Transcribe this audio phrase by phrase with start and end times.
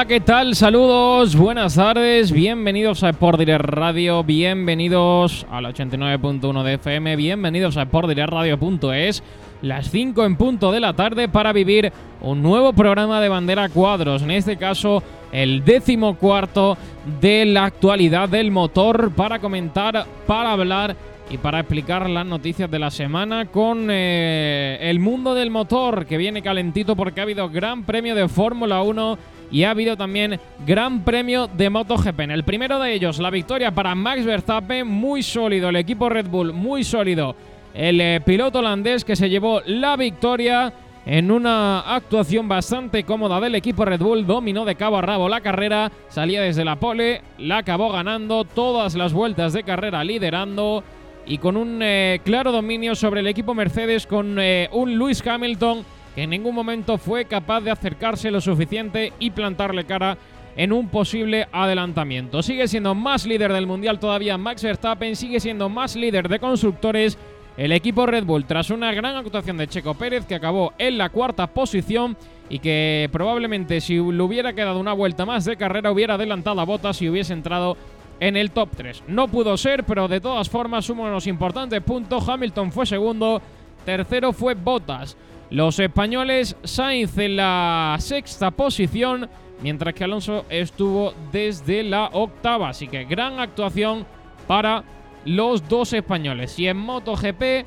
[0.00, 0.54] Hola, ¿qué tal?
[0.54, 7.84] Saludos, buenas tardes, bienvenidos a Sport Direct Radio, bienvenidos al 89.1 de FM, bienvenidos a
[7.84, 9.22] Radio.es,
[9.60, 11.92] las 5 en punto de la tarde para vivir
[12.22, 16.78] un nuevo programa de bandera cuadros, en este caso el décimo cuarto
[17.20, 20.96] de la actualidad del motor para comentar, para hablar
[21.30, 26.16] y para explicar las noticias de la semana con eh, el mundo del motor que
[26.16, 29.18] viene calentito porque ha habido gran premio de Fórmula 1
[29.50, 32.20] y ha habido también gran premio de MotoGP.
[32.20, 36.28] En el primero de ellos, la victoria para Max Verstappen, muy sólido, el equipo Red
[36.28, 37.34] Bull muy sólido.
[37.74, 40.72] El eh, piloto holandés que se llevó la victoria
[41.06, 45.40] en una actuación bastante cómoda del equipo Red Bull, dominó de cabo a rabo la
[45.40, 50.84] carrera, salía desde la pole, la acabó ganando todas las vueltas de carrera liderando
[51.26, 55.84] y con un eh, claro dominio sobre el equipo Mercedes con eh, un Lewis Hamilton
[56.22, 60.18] en ningún momento fue capaz de acercarse lo suficiente y plantarle cara
[60.56, 62.42] en un posible adelantamiento.
[62.42, 67.16] Sigue siendo más líder del Mundial todavía Max Verstappen, sigue siendo más líder de constructores
[67.56, 71.08] el equipo Red Bull tras una gran actuación de Checo Pérez que acabó en la
[71.08, 72.16] cuarta posición
[72.48, 76.64] y que probablemente si le hubiera quedado una vuelta más de carrera hubiera adelantado a
[76.64, 77.76] Bottas y hubiese entrado
[78.18, 79.04] en el top 3.
[79.08, 82.28] No pudo ser, pero de todas formas suma unos importantes puntos.
[82.28, 83.40] Hamilton fue segundo,
[83.84, 85.16] tercero fue Bottas.
[85.50, 89.28] Los españoles Sainz en la sexta posición,
[89.62, 92.68] mientras que Alonso estuvo desde la octava.
[92.68, 94.06] Así que gran actuación
[94.46, 94.84] para
[95.24, 96.56] los dos españoles.
[96.56, 97.66] Y en MotoGP,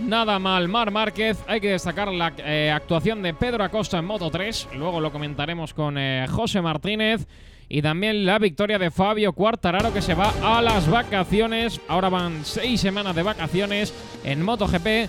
[0.00, 1.44] nada mal Mar Márquez.
[1.46, 4.70] Hay que destacar la eh, actuación de Pedro Acosta en Moto 3.
[4.74, 7.28] Luego lo comentaremos con eh, José Martínez.
[7.68, 11.80] Y también la victoria de Fabio Quartararo que se va a las vacaciones.
[11.86, 13.94] Ahora van seis semanas de vacaciones
[14.24, 15.08] en MotoGP.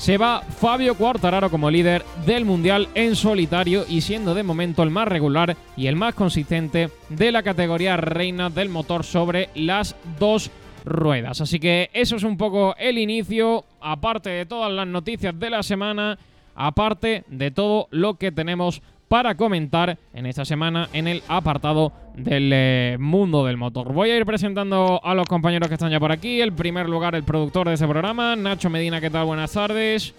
[0.00, 4.88] Se va Fabio Quartararo como líder del Mundial en solitario y siendo de momento el
[4.88, 10.50] más regular y el más consistente de la categoría reina del motor sobre las dos
[10.86, 11.42] ruedas.
[11.42, 15.62] Así que eso es un poco el inicio, aparte de todas las noticias de la
[15.62, 16.18] semana,
[16.54, 22.52] aparte de todo lo que tenemos para comentar en esta semana en el apartado del
[22.54, 23.92] eh, mundo del motor.
[23.92, 26.40] Voy a ir presentando a los compañeros que están ya por aquí.
[26.40, 29.26] En primer lugar, el productor de ese programa, Nacho Medina, ¿qué tal?
[29.26, 30.14] Buenas tardes.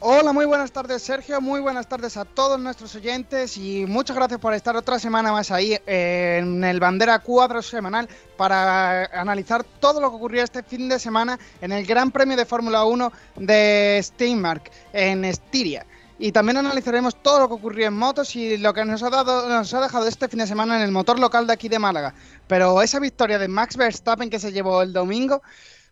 [0.00, 4.38] Hola, muy buenas tardes Sergio, muy buenas tardes a todos nuestros oyentes y muchas gracias
[4.38, 10.00] por estar otra semana más ahí eh, en el Bandera Cuadro semanal para analizar todo
[10.00, 14.00] lo que ocurrió este fin de semana en el Gran Premio de Fórmula 1 de
[14.00, 15.84] Steinmark en Estiria.
[16.18, 19.48] Y también analizaremos todo lo que ocurrió en motos y lo que nos ha, dado,
[19.48, 22.12] nos ha dejado este fin de semana en el motor local de aquí de Málaga.
[22.48, 25.42] Pero esa victoria de Max Verstappen que se llevó el domingo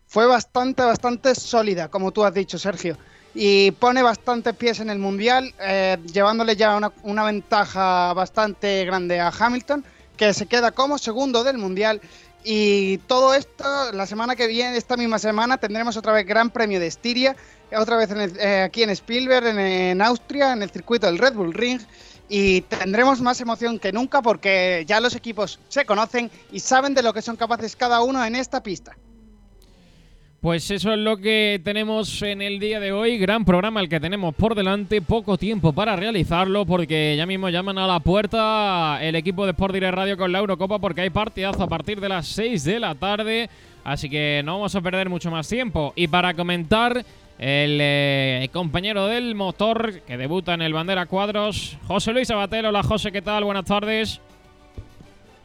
[0.05, 2.97] fue bastante, bastante sólida, como tú has dicho, Sergio.
[3.33, 9.21] Y pone bastantes pies en el Mundial, eh, llevándole ya una, una ventaja bastante grande
[9.21, 9.85] a Hamilton,
[10.17, 12.01] que se queda como segundo del Mundial.
[12.49, 16.79] Y todo esto, la semana que viene, esta misma semana, tendremos otra vez Gran Premio
[16.79, 17.35] de Estiria,
[17.75, 21.81] otra vez eh, aquí en Spielberg, en, Austria, en el circuito del Red Bull Ring.
[22.29, 27.03] Y tendremos más emoción que nunca porque ya los equipos se conocen y saben de
[27.03, 28.95] lo que son capaces cada uno en esta pista.
[30.41, 33.17] Pues eso es lo que tenemos en el día de hoy.
[33.17, 35.01] Gran programa el que tenemos por delante.
[35.01, 39.73] Poco tiempo para realizarlo porque ya mismo llaman a la puerta el equipo de Sport
[39.73, 42.93] Direct Radio con la Eurocopa porque hay partidazo a partir de las 6 de la
[42.93, 43.49] tarde.
[43.83, 45.91] Así que no vamos a perder mucho más tiempo.
[45.95, 47.03] Y para comentar
[47.39, 52.69] el eh, compañero del motor que debuta en el Bandera Cuadros, José Luis Abatero.
[52.69, 53.43] Hola José, ¿qué tal?
[53.43, 54.21] Buenas tardes.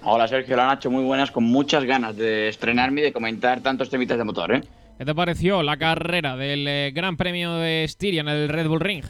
[0.05, 3.89] Hola Sergio, hola Nacho, muy buenas, con muchas ganas de estrenarme y de comentar tantos
[3.89, 4.53] temitas de motor.
[4.53, 4.63] ¿eh?
[5.03, 8.79] ¿Qué te pareció la carrera del eh, Gran Premio de Estiria en el Red Bull
[8.79, 9.05] Ring?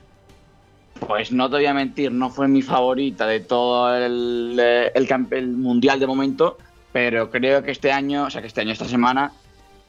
[1.06, 5.48] Pues no te voy a mentir, no fue mi favorita de todo el, eh, el,
[5.48, 6.56] mundial de momento,
[6.92, 9.32] pero creo que este año, o sea que este año, esta semana,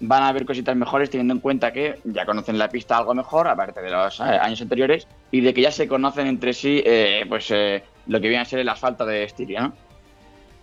[0.02, 3.48] van a haber cositas mejores teniendo en cuenta que ya conocen la pista algo mejor,
[3.48, 6.84] aparte de los eh, años anteriores, y de que ya se conocen entre sí
[7.30, 9.74] pues eh, lo que viene a ser el asfalto de Estiria, ¿no?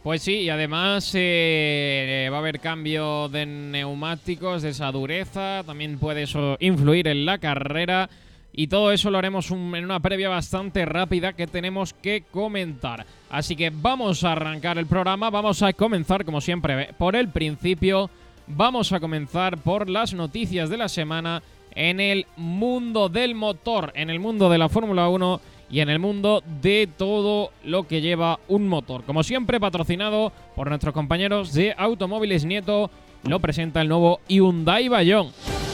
[0.03, 6.23] Pues sí, y además va a haber cambio de neumáticos, de esa dureza, también puede
[6.23, 8.09] eso influir en la carrera.
[8.53, 13.07] y todo eso lo haremos en una previa bastante rápida que tenemos que comentar.
[13.29, 18.11] Así que vamos a arrancar el programa, vamos a comenzar como siempre por el principio,
[18.47, 21.43] vamos a comenzar por las noticias de la semana
[21.75, 25.99] en el mundo del motor, en el mundo de la Fórmula 1 y en el
[25.99, 29.05] mundo de todo lo que lleva un motor.
[29.05, 32.91] Como siempre, patrocinado por nuestros compañeros de Automóviles Nieto,
[33.25, 35.33] lo presenta el nuevo Hyundai Bayon.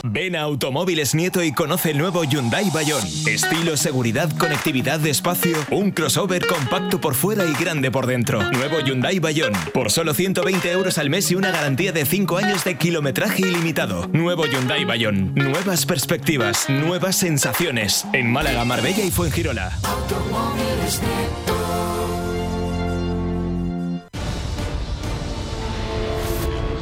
[0.08, 3.02] Ven a Automóviles Nieto y conoce el nuevo Hyundai Bayon.
[3.26, 8.40] Estilo, seguridad, conectividad, espacio, un crossover compacto por fuera y grande por dentro.
[8.52, 9.52] Nuevo Hyundai Bayon.
[9.72, 14.06] Por solo 120 euros al mes y una garantía de 5 años de kilometraje ilimitado.
[14.12, 15.34] Nuevo Hyundai Bayon.
[15.34, 18.06] Nuevas perspectivas, nuevas sensaciones.
[18.12, 19.72] En Málaga, Marbella y Fuengirola.
[19.82, 21.65] Automóviles Nieto.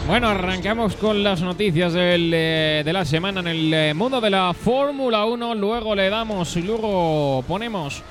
[0.06, 4.52] Bueno, arrancamos con las noticias eh, de la semana en el eh, mundo de la
[4.52, 5.54] Fórmula 1.
[5.54, 8.02] Luego le damos y luego ponemos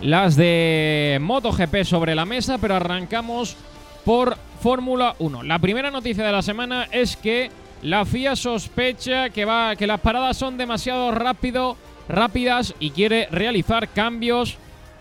[0.00, 3.56] las de MotoGP sobre la mesa, pero arrancamos
[4.04, 5.42] por Fórmula 1.
[5.42, 7.50] La primera noticia de la semana es que
[7.80, 11.78] la FIA sospecha que, va, que las paradas son demasiado rápido,
[12.10, 14.58] rápidas y quiere realizar cambios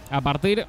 [0.09, 0.65] a partir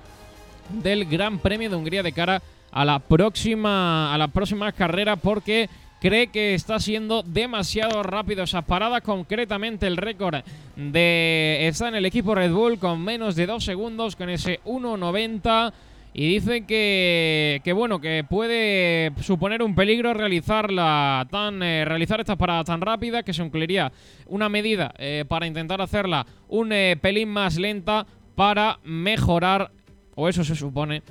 [0.71, 5.17] del Gran Premio de Hungría de cara a a la próxima a la próxima carrera
[5.17, 5.69] porque
[6.01, 9.03] cree que está siendo demasiado rápido esas paradas.
[9.03, 10.37] Concretamente, el récord
[10.77, 15.73] de está en el equipo Red Bull con menos de dos segundos, con ese 1.90.
[16.15, 22.37] Y dice que, que, bueno, que puede suponer un peligro realizarla tan, eh, realizar estas
[22.37, 23.93] paradas tan rápidas que se incluiría
[24.27, 29.71] una medida eh, para intentar hacerla un eh, pelín más lenta para mejorar,
[30.15, 31.03] o eso se supone,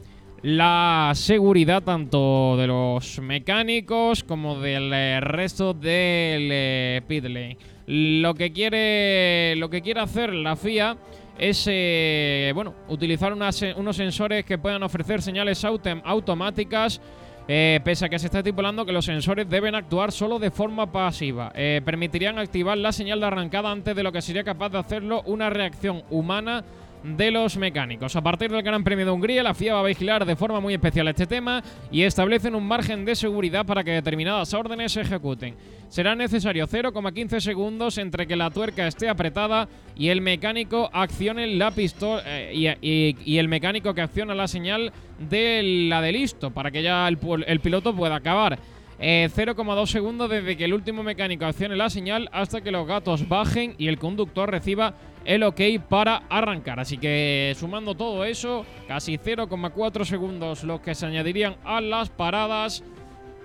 [0.44, 7.57] la seguridad tanto de los mecánicos como del eh, resto del eh, pit lane.
[7.88, 10.98] Lo que quiere, lo que quiere hacer la FIA
[11.39, 17.00] es eh, bueno, utilizar unos sensores que puedan ofrecer señales automáticas.
[17.48, 21.54] pese a que se está estipulando que los sensores deben actuar solo de forma pasiva,
[21.86, 25.50] permitirían activar la señal de arrancada antes de lo que sería capaz de hacerlo una
[25.50, 26.66] reacción humana
[27.15, 28.15] de los mecánicos.
[28.15, 30.74] A partir del Gran Premio de Hungría, la FIA va a vigilar de forma muy
[30.74, 35.56] especial este tema y establecen un margen de seguridad para que determinadas órdenes se ejecuten.
[35.89, 41.71] Será necesario 0,15 segundos entre que la tuerca esté apretada y el mecánico accione la
[41.71, 46.83] pistola eh, y, el mecánico que acciona la señal de la de listo para que
[46.83, 47.18] ya el,
[47.48, 48.60] el piloto pueda acabar.
[48.99, 53.27] 0,2 eh, segundos desde que el último mecánico accione la señal hasta que los gatos
[53.27, 54.95] bajen y el conductor reciba
[55.25, 56.79] el ok para arrancar.
[56.79, 62.83] Así que sumando todo eso, casi 0,4 segundos los que se añadirían a las paradas.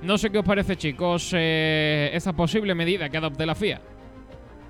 [0.00, 3.80] No sé qué os parece, chicos, eh, esta posible medida que adopte la FIA.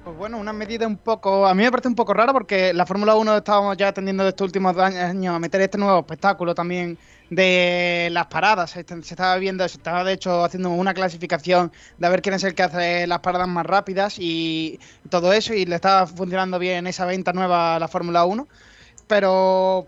[0.05, 1.47] Pues bueno, una medida un poco.
[1.47, 4.47] A mí me parece un poco rara porque la Fórmula 1 estábamos ya atendiendo estos
[4.47, 6.99] últimos años a meter este nuevo espectáculo también
[7.35, 8.71] de las paradas.
[8.73, 12.45] Se, estaba viendo, se estaba de hecho haciendo una clasificación de a ver quién es
[12.45, 14.79] el que hace las paradas más rápidas y
[15.09, 18.47] todo eso, y le estaba funcionando bien esa venta nueva a la Fórmula 1.
[19.07, 19.87] Pero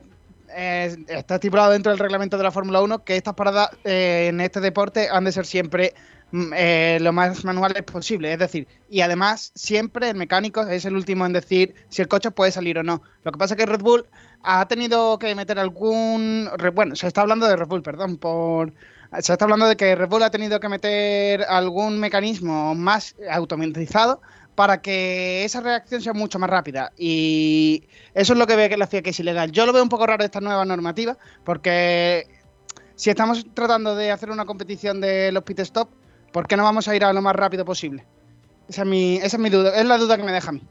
[0.49, 4.41] eh, está estipulado dentro del reglamento de la Fórmula 1 que estas paradas eh, en
[4.41, 5.93] este deporte han de ser siempre
[6.33, 8.33] mm, eh, lo más manuales posible.
[8.33, 12.31] Es decir, y además siempre el mecánico es el último en decir si el coche
[12.31, 13.03] puede salir o no.
[13.23, 14.07] Lo que pasa es que Red Bull
[14.45, 16.49] ha tenido que meter algún.
[16.75, 18.73] Bueno, se está hablando de Red Bull, perdón, por.
[19.21, 24.21] Se está hablando de que Red Bull ha tenido que meter algún mecanismo más automatizado
[24.55, 26.93] para que esa reacción sea mucho más rápida.
[26.97, 27.85] Y
[28.15, 29.51] eso es lo que ve que la FIA que es ilegal.
[29.53, 32.27] Yo lo veo un poco raro esta nueva normativa, porque
[32.97, 35.89] si estamos tratando de hacer una competición de los pit stop,
[36.33, 38.05] ¿por qué no vamos a ir a lo más rápido posible?
[38.69, 40.63] Esa es mi, esa es mi duda, es la duda que me deja a mí.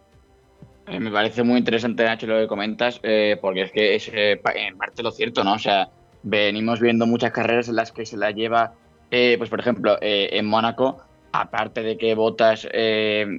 [0.88, 4.42] Eh, me parece muy interesante, Nacho, lo que comentas, eh, porque es que es eh,
[4.56, 5.54] en parte lo cierto, ¿no?
[5.54, 5.90] O sea,
[6.24, 8.74] venimos viendo muchas carreras en las que se la lleva,
[9.10, 12.68] pues por ejemplo, en Mónaco, aparte de que Botas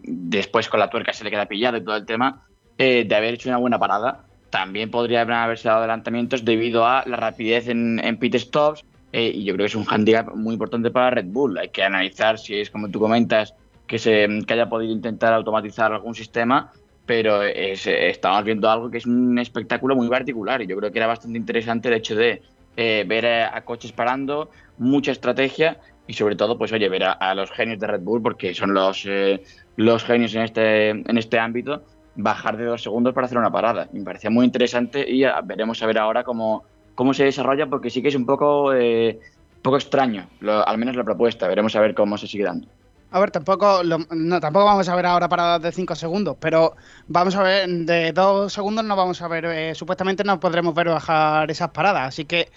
[0.04, 2.46] después con la tuerca se le queda pillado y todo el tema,
[2.78, 7.66] de haber hecho una buena parada, también podría haberse dado adelantamientos debido a la rapidez
[7.66, 11.58] en, pit stops, y yo creo que es un handicap muy importante para Red Bull.
[11.58, 13.54] Hay que analizar si es, como tú comentas,
[13.88, 16.70] que, se, que haya podido intentar automatizar algún sistema
[17.06, 21.06] pero estamos viendo algo que es un espectáculo muy particular y yo creo que era
[21.06, 22.42] bastante interesante el hecho de
[22.76, 27.50] eh, ver a, coches parando, mucha estrategia y sobre todo, pues oye, ver a, los
[27.50, 29.42] genios de Red Bull, porque son los, eh,
[29.76, 31.82] los genios en este, en este ámbito,
[32.16, 33.88] bajar de dos segundos para hacer una parada.
[33.92, 38.02] Me parecía muy interesante y veremos a ver ahora cómo, cómo se desarrolla, porque sí
[38.02, 39.18] que es un poco, eh,
[39.62, 41.48] poco extraño, al menos la propuesta.
[41.48, 42.68] Veremos a ver cómo se sigue dando.
[43.14, 46.74] A ver, tampoco, no, tampoco vamos a ver ahora paradas de 5 segundos, pero
[47.06, 50.88] vamos a ver, de 2 segundos no vamos a ver, eh, supuestamente no podremos ver
[50.88, 52.50] bajar esas paradas, así que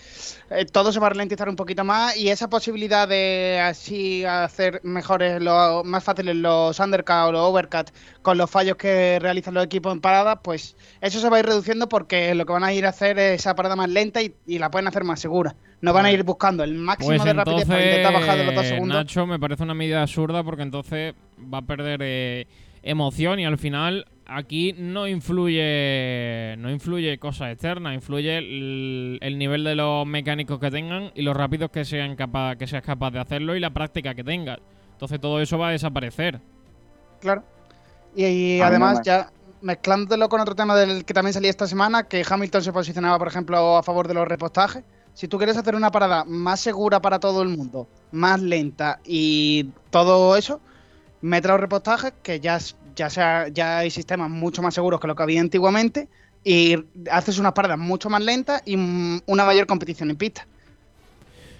[0.49, 4.81] eh, todo se va a ralentizar un poquito más y esa posibilidad de así hacer
[4.83, 7.91] mejores, lo, más fáciles los undercut o los overcut
[8.23, 11.45] con los fallos que realizan los equipos en paradas, pues eso se va a ir
[11.45, 14.33] reduciendo porque lo que van a ir a hacer es esa parada más lenta y
[14.57, 15.55] la pueden hacer más segura.
[15.79, 18.55] No van a ir buscando el máximo pues de rapidez para intentar bajar de los
[18.55, 18.97] dos segundos.
[18.97, 21.13] Nacho, me parece una medida absurda porque entonces
[21.53, 22.47] va a perder eh,
[22.81, 29.75] emoción y al final aquí no influye no influye cosas externas, influye el, nivel de
[29.75, 33.55] los mecánicos que tengan y los rápidos que sean capaz que seas capaz de hacerlo
[33.55, 34.59] y la práctica que tengas.
[34.93, 36.41] Entonces todo eso va a desaparecer.
[37.21, 37.43] Claro.
[38.15, 39.29] Y, además ya
[39.61, 43.27] mezclándolo con otro tema del que también salía esta semana, que Hamilton se posicionaba, por
[43.27, 44.83] ejemplo, a favor de los repostajes
[45.17, 49.65] si tú quieres hacer una parada más segura para todo el mundo, más lenta y
[49.89, 50.61] todo eso,
[51.21, 52.59] mete los repostajes, que ya,
[52.95, 56.07] ya, sea, ya hay sistemas mucho más seguros que lo que había antiguamente,
[56.43, 56.75] y
[57.09, 58.75] haces unas paradas mucho más lentas y
[59.25, 60.45] una mayor competición en pista.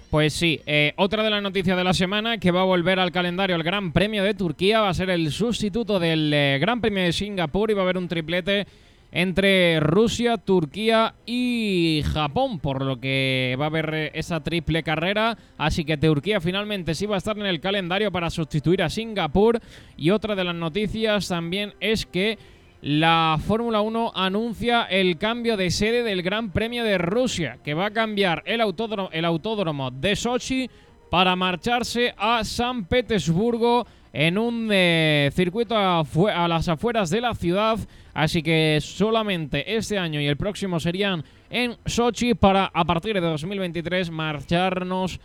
[0.08, 3.10] Pues sí, eh, otra de las noticias de la semana que va a volver al
[3.10, 7.02] calendario el Gran Premio de Turquía va a ser el sustituto del eh, Gran Premio
[7.02, 8.68] de Singapur y va a haber un triplete
[9.10, 15.38] entre Rusia, Turquía y Japón, por lo que va a haber eh, esa triple carrera.
[15.56, 19.60] Así que Turquía finalmente sí va a estar en el calendario para sustituir a Singapur.
[19.96, 22.38] Y otra de las noticias también es que
[22.80, 27.86] la Fórmula 1 anuncia el cambio de sede del Gran Premio de Rusia, que va
[27.86, 30.70] a cambiar el autódromo, de Sochi
[31.10, 36.04] para marcharse a San Petersburgo en un eh, circuito a,
[36.46, 37.78] las afueras de la ciudad.
[38.14, 43.20] Así que solamente este año y el próximo serían en Sochi para a partir de
[43.20, 45.20] 2023 marcharnos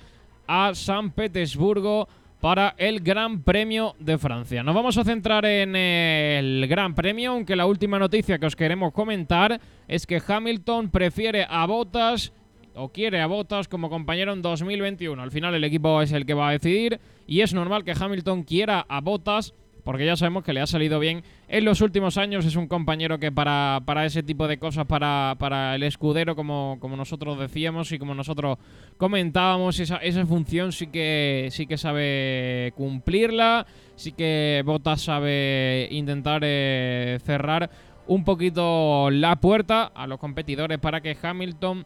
[0.48, 2.08] a San Petersburgo
[2.44, 4.63] para el Gran Premio de Francia.
[4.63, 8.92] Nos vamos a centrar en el Gran Premio, aunque la última noticia que os queremos
[8.92, 12.34] comentar es que Hamilton prefiere a Bottas
[12.75, 15.22] o quiere a Bottas como compañero en 2021.
[15.22, 18.44] Al final el equipo es el que va a decidir y es normal que Hamilton
[18.44, 22.46] quiera a Bottas porque ya sabemos que le ha salido bien en los últimos años.
[22.46, 26.78] Es un compañero que para, para ese tipo de cosas, para, para el escudero, como,
[26.80, 28.58] como nosotros decíamos y como nosotros
[28.98, 36.42] comentábamos, esa, esa función sí que, sí que sabe cumplirla, sí que Bottas sabe intentar
[36.44, 37.70] eh, cerrar
[38.08, 41.86] un poquito la puerta a los competidores para que Hamilton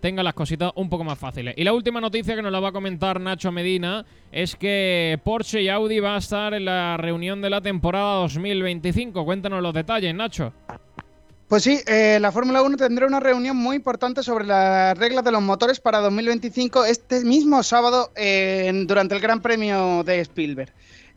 [0.00, 1.54] tenga las cositas un poco más fáciles.
[1.56, 5.62] Y la última noticia que nos la va a comentar Nacho Medina es que Porsche
[5.62, 9.24] y Audi va a estar en la reunión de la temporada 2025.
[9.24, 10.52] Cuéntanos los detalles, Nacho.
[11.48, 15.32] Pues sí, eh, la Fórmula 1 tendrá una reunión muy importante sobre las reglas de
[15.32, 20.72] los motores para 2025 este mismo sábado durante el Gran Premio de Spielberg.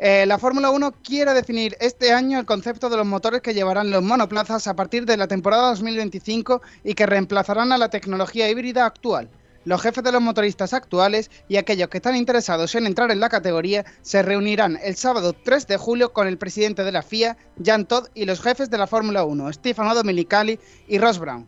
[0.05, 3.89] Eh, la Fórmula 1 quiere definir este año el concepto de los motores que llevarán
[3.89, 8.85] los monoplazas a partir de la temporada 2025 y que reemplazarán a la tecnología híbrida
[8.85, 9.29] actual.
[9.63, 13.29] Los jefes de los motoristas actuales y aquellos que están interesados en entrar en la
[13.29, 17.85] categoría se reunirán el sábado 3 de julio con el presidente de la FIA, Jan
[17.85, 21.47] Todd, y los jefes de la Fórmula 1, Stefano Domenicali y Ross Brown.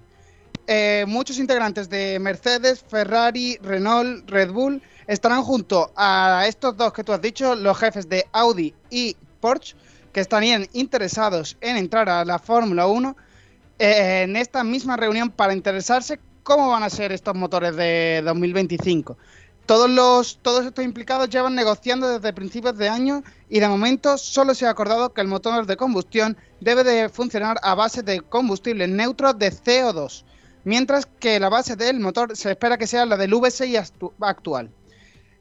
[0.68, 7.04] Eh, muchos integrantes de Mercedes, Ferrari, Renault, Red Bull estarán junto a estos dos que
[7.04, 9.76] tú has dicho, los jefes de Audi y Porsche,
[10.12, 13.16] que estarían interesados en entrar a la Fórmula 1
[13.80, 19.18] eh, en esta misma reunión para interesarse cómo van a ser estos motores de 2025.
[19.66, 24.54] Todos, los, todos estos implicados llevan negociando desde principios de año y de momento solo
[24.54, 28.88] se ha acordado que el motor de combustión debe de funcionar a base de combustible
[28.88, 30.24] neutro de CO2,
[30.66, 34.70] mientras que la base del motor se espera que sea la del V6 actual.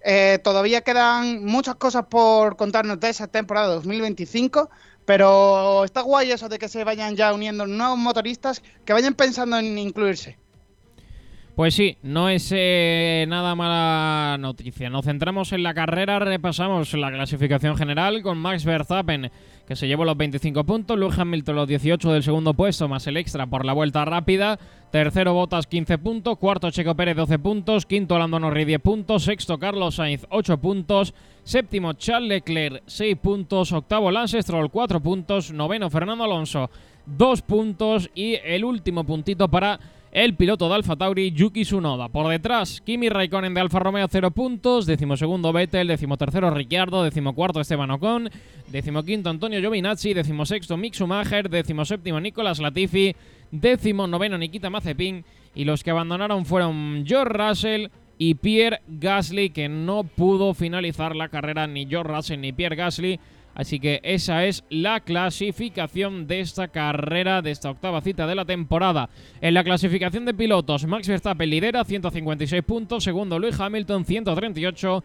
[0.07, 4.69] Eh, todavía quedan muchas cosas por contarnos de esa temporada 2025,
[5.07, 9.59] pero está guay eso de que se vayan ya uniendo nuevos motoristas que vayan pensando
[9.59, 10.37] en incluirse.
[11.57, 14.91] Pues sí, no es eh, nada mala noticia.
[14.91, 19.31] Nos centramos en la carrera, repasamos la clasificación general con Max Verstappen,
[19.67, 23.17] que se llevó los 25 puntos, Lewis Hamilton los 18 del segundo puesto, más el
[23.17, 24.59] extra por la vuelta rápida,
[24.91, 29.59] tercero Bottas 15 puntos, cuarto Checo Pérez 12 puntos, quinto Lando Norris 10 puntos, sexto
[29.59, 35.89] Carlos Sainz 8 puntos, séptimo Charles Leclerc 6 puntos, octavo Lance Stroll 4 puntos, noveno
[35.89, 36.71] Fernando Alonso
[37.07, 39.81] 2 puntos y el último puntito para
[40.15, 42.09] el piloto de Alfa Tauri, Yuki Tsunoda.
[42.09, 44.87] Por detrás, Kimi Raikkonen de Alfa Romeo, 0 puntos.
[44.87, 48.31] Decimosegundo Vettel, decimotercero Ricciardo, decimocuarto Esteban Ocon,
[48.71, 53.15] decimoquinto Antonio Giovinazzi, decimosexto Mick Schumacher, decimoséptimo Nicolas Latifi,
[53.51, 55.25] noveno Nikita Mazepin.
[55.57, 61.29] Y los que abandonaron fueron George Russell, y Pierre Gasly, que no pudo finalizar la
[61.29, 63.19] carrera ni George Russell ni Pierre Gasly.
[63.55, 68.45] Así que esa es la clasificación de esta carrera, de esta octava cita de la
[68.45, 69.09] temporada.
[69.41, 75.05] En la clasificación de pilotos, Max Verstappen lidera 156 puntos, segundo Luis Hamilton 138.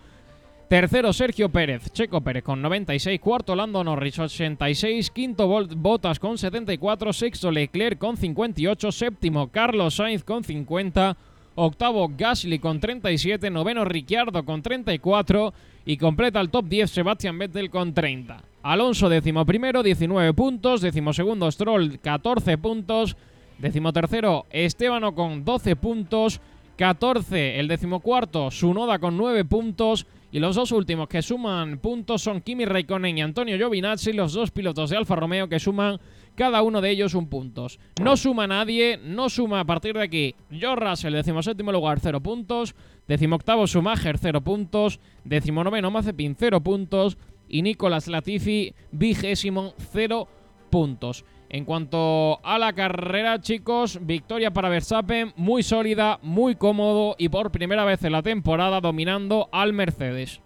[0.69, 7.11] Tercero Sergio Pérez, Checo Pérez con 96, cuarto Lando Norris 86, quinto Bottas con 74,
[7.11, 11.17] sexto Leclerc con 58, séptimo Carlos Sainz con 50,
[11.55, 15.53] octavo Gasly con 37, noveno Ricciardo con 34
[15.85, 18.41] y completa el top 10 Sebastian Vettel con 30.
[18.61, 23.15] Alonso décimo primero, 19 puntos, décimo segundo Stroll 14 puntos,
[23.57, 26.41] décimo tercero Estebano con 12 puntos,
[26.77, 32.41] 14 el decimocuarto Sunoda con 9 puntos y los dos últimos que suman puntos son
[32.41, 35.99] Kimi Raikkonen y Antonio Giovinazzi, los dos pilotos de Alfa Romeo que suman
[36.35, 37.79] cada uno de ellos un puntos.
[38.01, 42.75] No suma nadie, no suma a partir de aquí George Russell, decimoséptimo lugar, 0 puntos.
[43.07, 44.99] Decimoctavo Schumacher, 0 puntos.
[45.23, 47.17] Decimonoveno Mazepin, 0 puntos.
[47.49, 50.27] Y Nicolas Latifi, vigésimo, 0
[50.69, 51.25] puntos.
[51.51, 57.51] En cuanto a la carrera, chicos, victoria para Verstappen, muy sólida, muy cómodo y por
[57.51, 60.41] primera vez en la temporada dominando al Mercedes.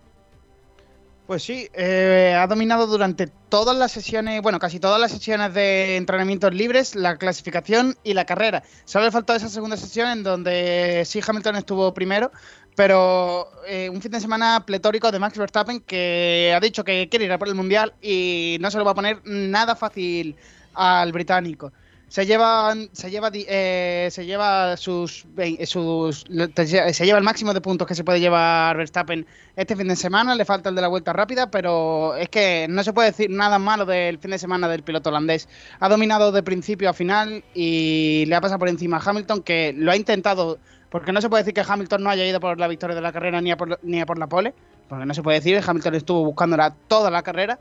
[1.27, 5.98] Pues sí, eh, ha dominado durante todas las sesiones, bueno, casi todas las sesiones de
[5.98, 8.63] entrenamientos libres, la clasificación y la carrera.
[8.86, 12.31] Solo le faltó esa segunda sesión en donde sí Hamilton estuvo primero,
[12.75, 17.25] pero eh, un fin de semana pletórico de Max Verstappen que ha dicho que quiere
[17.25, 20.36] ir a por el Mundial y no se lo va a poner nada fácil
[20.74, 21.72] al británico.
[22.13, 25.25] Se lleva se lleva eh, se lleva sus,
[25.65, 29.25] sus se lleva el máximo de puntos que se puede llevar Verstappen
[29.56, 30.36] este fin de semana.
[30.36, 33.57] Le falta el de la vuelta rápida pero es que no se puede decir nada
[33.57, 35.50] malo del fin de semana del piloto holandés.
[35.79, 39.74] Ha dominado de principio a final y le ha pasado por encima a Hamilton que
[39.75, 40.59] lo ha intentado
[40.92, 43.12] porque no se puede decir que Hamilton no haya ido por la victoria de la
[43.12, 44.53] carrera ni a por, ni a por la pole
[44.88, 45.59] porque no se puede decir.
[45.66, 47.57] Hamilton estuvo buscándola toda la carrera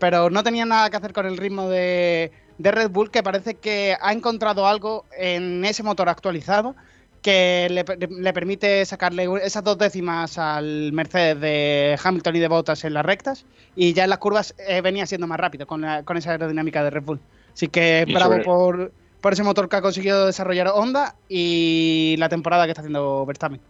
[0.00, 3.54] pero no tenía nada que hacer con el ritmo de de Red Bull que parece
[3.54, 6.76] que ha encontrado algo en ese motor actualizado
[7.22, 12.94] que le, permite sacarle esas dos décimas al Mercedes de Hamilton y de Bottas en
[12.94, 16.84] las rectas y ya en las curvas eh, venía siendo más rápido con, esa aerodinámica
[16.84, 17.20] de Red Bull.
[17.52, 22.64] Así que bravo por, por ese motor que ha conseguido desarrollar Honda y la temporada
[22.64, 23.60] que está haciendo Verstappen.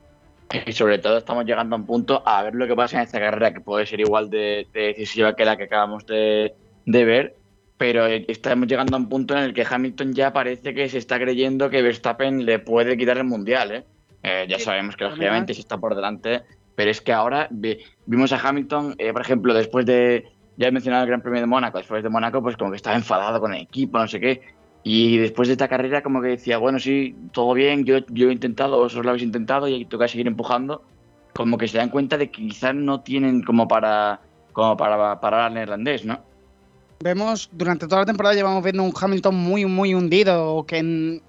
[0.67, 3.21] Y sobre todo estamos llegando a un punto a ver lo que pasa en esta
[3.21, 6.55] carrera que puede ser igual de, decisiva que la que acabamos de,
[6.87, 7.37] de ver
[7.81, 11.19] pero estamos llegando a un punto en el que Hamilton ya parece que se está
[11.19, 13.73] creyendo que Verstappen le puede quitar el mundial.
[13.73, 13.85] ¿eh?
[14.23, 16.43] eh ya sabemos que lógicamente se está por delante,
[16.75, 17.49] pero es que ahora
[18.05, 20.27] vimos a Hamilton, eh, por ejemplo, después de,
[20.59, 22.97] ya he mencionado el Gran Premio de Mónaco, después de Mónaco, pues como que estaba
[22.97, 24.43] enfadado con el equipo, no sé qué,
[24.83, 28.33] y después de esta carrera como que decía, bueno, sí, todo bien, yo, yo he
[28.33, 30.83] intentado, vosotros lo habéis intentado y toca seguir empujando,
[31.35, 34.21] como que se dan cuenta de que quizás no tienen como para,
[34.53, 36.19] como para parar al neerlandés, ¿no?
[37.03, 41.21] Vemos, durante toda la temporada llevamos viendo un Hamilton muy, muy hundido, que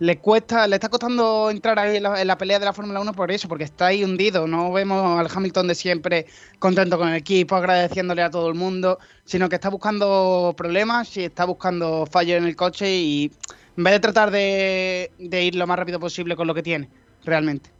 [0.00, 3.30] le cuesta, le está costando entrar ahí en la, pelea de la Fórmula 1 por
[3.30, 4.46] eso, porque está ahí hundido.
[4.46, 6.26] No vemos al Hamilton de siempre
[6.58, 11.24] contento con el equipo, agradeciéndole a todo el mundo, sino que está buscando problemas y
[11.24, 13.32] está buscando fallos en el coche y
[13.76, 16.88] en vez de tratar de ir lo más rápido posible con lo que tiene,
[17.24, 17.78] realmente.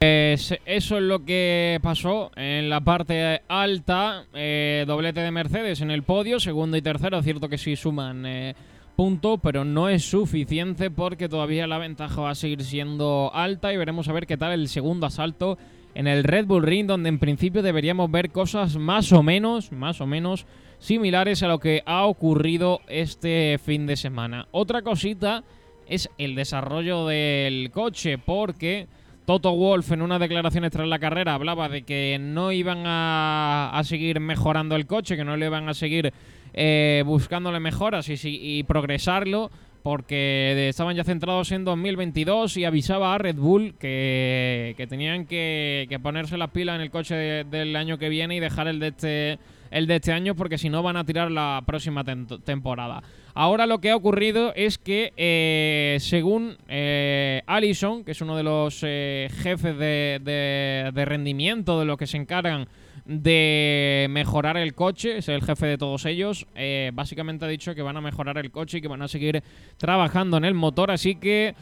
[0.00, 4.24] Pues eso es lo que pasó en la parte alta.
[4.32, 7.22] Eh, doblete de Mercedes en el podio, segundo y tercero.
[7.22, 8.54] Cierto que sí suman eh,
[9.00, 13.78] punto, pero no es suficiente porque todavía la ventaja va a seguir siendo alta y
[13.78, 15.56] veremos a ver qué tal el segundo asalto
[15.94, 20.02] en el Red Bull Ring, donde en principio deberíamos ver cosas más o menos, más
[20.02, 20.44] o menos
[20.80, 24.48] similares a lo que ha ocurrido este fin de semana.
[24.50, 25.44] Otra cosita
[25.88, 28.86] es el desarrollo del coche, porque
[29.24, 34.20] Toto Wolf en una declaración tras la carrera hablaba de que no iban a, seguir
[34.20, 36.12] mejorando el coche, que no le iban a seguir
[36.54, 39.50] eh, buscándole mejoras y, progresarlo
[39.82, 46.36] porque estaban ya centrados en 2022 y avisaba a Red Bull que, tenían que, ponerse
[46.36, 49.38] las pilas en el coche del año que viene y dejar el de este
[49.70, 53.02] el de este año porque si no van a tirar la próxima temporada.
[53.34, 58.42] Ahora lo que ha ocurrido es que eh, según eh, Allison, que es uno de
[58.42, 62.68] los eh, jefes de, rendimiento de los que se encargan
[63.10, 66.46] de mejorar el coche, es el jefe de todos ellos,
[66.92, 69.42] básicamente ha dicho que van a mejorar el coche y que van a seguir
[69.76, 71.54] trabajando en el motor, así que...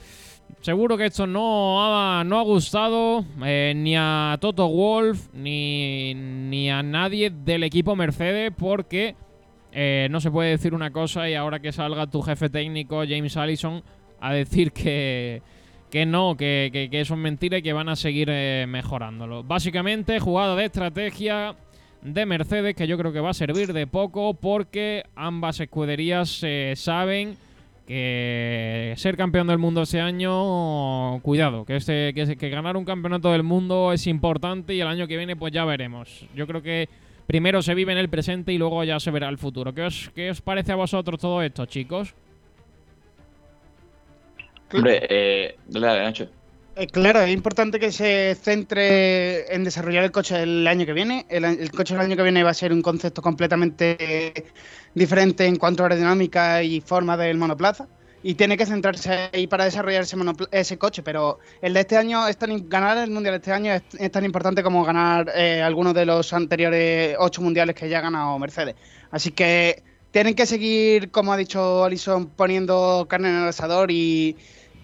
[0.60, 6.68] Seguro que esto no ha, no ha gustado eh, ni a Toto Wolf ni, ni,
[6.70, 9.14] a nadie del equipo Mercedes porque
[9.72, 13.36] eh, no se puede decir una cosa y ahora que salga tu jefe técnico James
[13.36, 13.82] Allison
[14.20, 15.42] a decir que,
[15.90, 19.42] que no, que, que, eso es mentira y que van a seguir eh, mejorándolo.
[19.42, 21.54] Básicamente, jugada de estrategia
[22.02, 26.74] de Mercedes que yo creo que va a servir de poco porque ambas escuderías eh,
[26.76, 27.36] saben
[27.86, 33.32] que ser campeón del mundo ese año, cuidado, que, este, que, que ganar un campeonato
[33.32, 36.26] del mundo es importante y el año que viene pues ya veremos.
[36.36, 36.88] Yo creo que
[37.26, 39.74] primero se vive en el presente y luego ya se verá el futuro.
[39.74, 42.14] ¿Qué os, qué os parece a vosotros todo esto, chicos?
[44.72, 46.28] Hombre, eh, Nacho.
[46.76, 51.26] Eh, claro, es importante que se centre en desarrollar el coche el año que viene.
[51.28, 54.44] El, coche del año que viene va a ser un concepto completamente
[54.94, 57.88] diferente en cuanto a aerodinámica y forma del monoplaza.
[58.22, 60.16] Y tiene que centrarse ahí para desarrollar ese,
[60.52, 61.02] ese coche.
[61.02, 64.24] Pero el de este año, es tan, ganar el mundial de este año es, tan
[64.24, 68.76] importante como ganar eh, algunos de los anteriores ocho mundiales que ya ha ganado Mercedes.
[69.10, 74.36] Así que tienen que seguir, como ha dicho Alison, poniendo carne en el asador y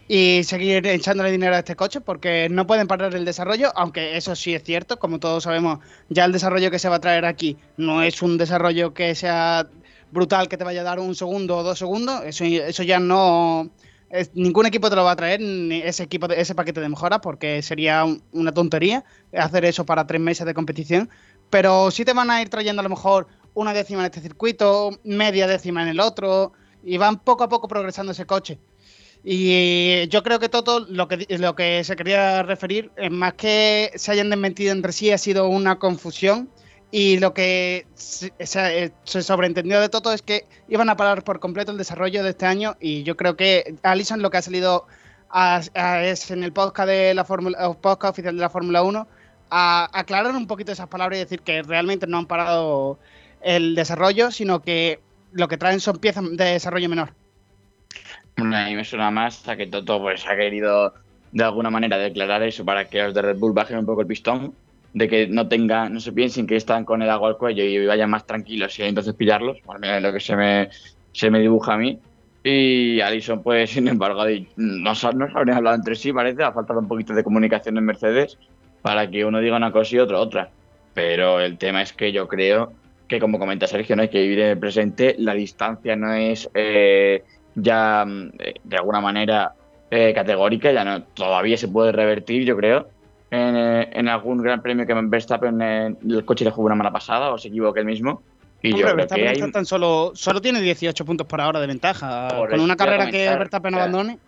[0.08, 4.36] y seguir echándole dinero a este coche porque no pueden parar el desarrollo, aunque eso
[4.36, 7.56] sí es cierto, como todos sabemos, ya el desarrollo que se va a traer aquí
[7.76, 9.68] no es un desarrollo que sea
[10.10, 13.70] brutal, que te vaya a dar un segundo o dos segundos, eso, eso ya no...
[14.34, 18.04] ningún equipo te lo va a traer, ese, equipo ese paquete de mejora, porque sería
[18.32, 21.10] una tontería hacer eso para tres meses de competición,
[21.50, 24.90] pero sí te van a ir trayendo a lo mejor una décima en este circuito,
[25.04, 26.52] media décima en el otro,
[26.84, 28.58] y van poco a poco progresando ese coche.
[29.24, 33.90] Y yo creo que todo lo que, lo que se quería referir, es más que
[33.94, 36.50] se hayan desmentido entre sí, ha sido una confusión.
[36.90, 41.72] Y lo que se, se, sobreentendió de todo es que iban a parar por completo
[41.72, 42.76] el desarrollo de este año.
[42.78, 44.86] Y yo creo que Alison lo que ha salido
[45.74, 49.08] es en el podcast, de la Fórmula, podcast oficial de la Fórmula 1
[49.50, 52.98] a aclarar un poquito esas palabras y decir que realmente no han parado
[53.40, 55.00] el desarrollo, sino que
[55.32, 57.14] lo que traen son piezas de desarrollo menor.
[58.36, 60.94] A mí me suena más a que Toto pues, ha querido
[61.32, 64.06] de alguna manera declarar eso para que los de Red Bull bajen un poco el
[64.06, 64.54] pistón,
[64.92, 67.84] de que no tengan, no se piensen que están con el agua al cuello y
[67.84, 70.70] vayan más tranquilos y entonces pillarlos, bueno, lo que se me,
[71.12, 71.98] se me dibuja a mí.
[72.44, 74.24] Y Alison, pues, sin embargo,
[74.56, 78.38] no, no habrían hablado entre sí, parece, ha faltado un poquito de comunicación en Mercedes
[78.82, 80.50] para que uno diga una cosa y otro otra.
[80.92, 82.72] Pero el tema es que yo creo
[83.08, 86.48] que, como comenta Sergio, no hay que vivir en el presente, la distancia no es
[86.54, 88.32] eh, ya mm,
[88.64, 89.54] de alguna manera
[89.90, 92.88] eh, categórica, ya no todavía se puede revertir, yo creo.
[93.30, 96.92] En, eh, en algún gran premio que Verstappen eh, el coche le jugó una mala
[96.92, 98.22] pasada o se equivoque el mismo.
[98.62, 99.50] Y yo hay...
[99.52, 102.28] tan solo, solo tiene 18 puntos por ahora de ventaja.
[102.50, 104.18] con una carrera que Verstappen abandone.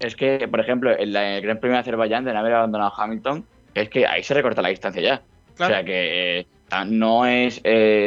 [0.00, 3.44] Es que, por ejemplo, en el Gran Premio de Azerbaiyán, de no haber abandonado Hamilton,
[3.74, 5.22] es que ahí se recorta la distancia ya.
[5.52, 6.46] O sea que
[6.88, 7.62] no es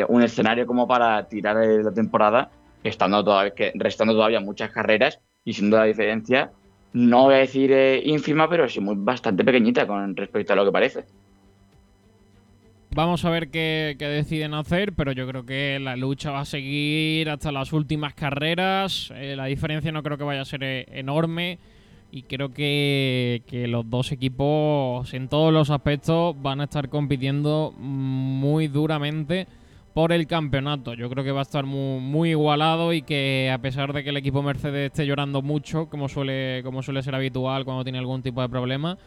[0.10, 2.50] un escenario como para tirar la temporada
[2.84, 6.52] estando todavía, restando todavía muchas carreras y siendo la diferencia,
[6.94, 10.66] no voy a decir eh, ínfima, pero sí muy, bastante pequeñita con respecto a lo
[10.66, 11.06] que parece.
[12.96, 17.28] Vamos a ver qué, deciden hacer, pero yo creo que la lucha va a seguir
[17.32, 19.12] hasta las últimas carreras.
[19.16, 21.58] Eh, la diferencia no creo que vaya a ser eh, enorme.
[22.12, 27.74] Y creo que, que, los dos equipos, en todos los aspectos, van a estar compitiendo
[27.80, 29.48] muy duramente
[29.94, 30.94] por el campeonato.
[30.94, 34.18] Yo creo que va a estar muy, igualado y que a pesar de que el
[34.18, 38.42] equipo Mercedes esté llorando mucho, como suele, como suele ser habitual cuando tiene algún tipo
[38.42, 38.98] de problema,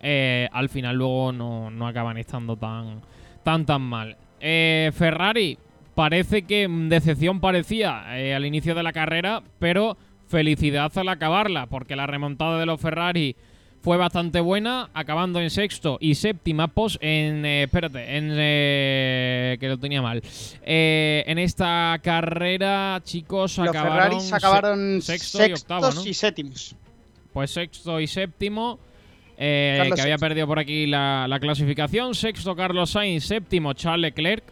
[0.00, 3.02] eh, al final luego no, acaban estando tan,
[3.42, 4.16] tan, tan mal.
[4.40, 5.58] Eh, Ferrari
[5.94, 9.96] parece que decepción parecía eh, al inicio de la carrera, pero
[10.28, 13.34] felicidad al acabarla, porque la remontada de los Ferrari
[13.86, 17.46] fue bastante buena, acabando en sexto y séptima pos en...
[17.46, 18.32] Eh, espérate, en...
[18.34, 20.20] Eh, que lo tenía mal.
[20.64, 24.20] Eh, en esta carrera, chicos, Los acabaron...
[24.32, 26.04] acabaron sexto y octavo, ¿no?
[26.04, 26.74] y séptimos.
[27.32, 28.80] Pues sexto y séptimo.
[29.36, 32.16] que había perdido por aquí la, la, clasificación.
[32.16, 34.42] Sexto Carlos Sainz, séptimo Charles Leclerc.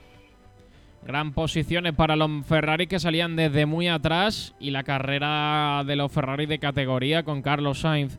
[1.05, 4.55] Gran posiciones para los Ferrari que salían desde muy atrás.
[4.61, 8.17] Y la carrera de los Ferrari de categoría con Carlos Sainz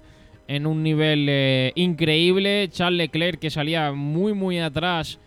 [0.47, 2.69] en un nivel eh, increíble.
[2.69, 5.19] Charles Leclerc que salía muy muy atrás.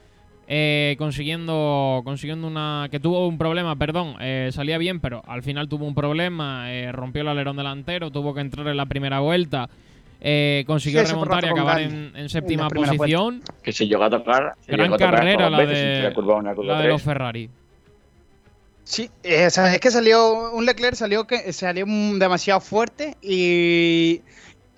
[0.50, 5.68] Eh, consiguiendo consiguiendo una que tuvo un problema perdón eh, salía bien pero al final
[5.68, 9.68] tuvo un problema rompió el alerón delantero tuvo que entrar en la primera vuelta
[10.66, 15.66] consiguió remontar y acabar en, séptima posición que se llegó a tocar gran carrera la
[15.66, 16.14] de,
[16.64, 17.50] la de los Ferrari
[18.88, 24.22] Sí, es que salió un Leclerc salió que salió demasiado fuerte y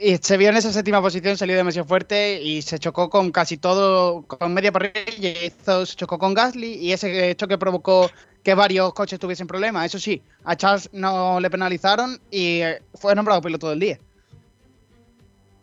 [0.00, 3.58] y se vio en esa séptima posición, salió demasiado fuerte y se chocó con casi
[3.58, 8.10] todo, con media parrilla, hizo, se chocó con Gasly y ese choque provocó
[8.42, 9.84] que varios coches tuviesen problemas.
[9.84, 12.62] Eso sí, a Charles no le penalizaron y
[12.94, 13.98] fue nombrado piloto del día.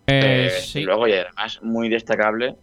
[0.05, 0.79] Eh, Eh, sí.
[0.79, 2.55] Y luego, y además, muy destacable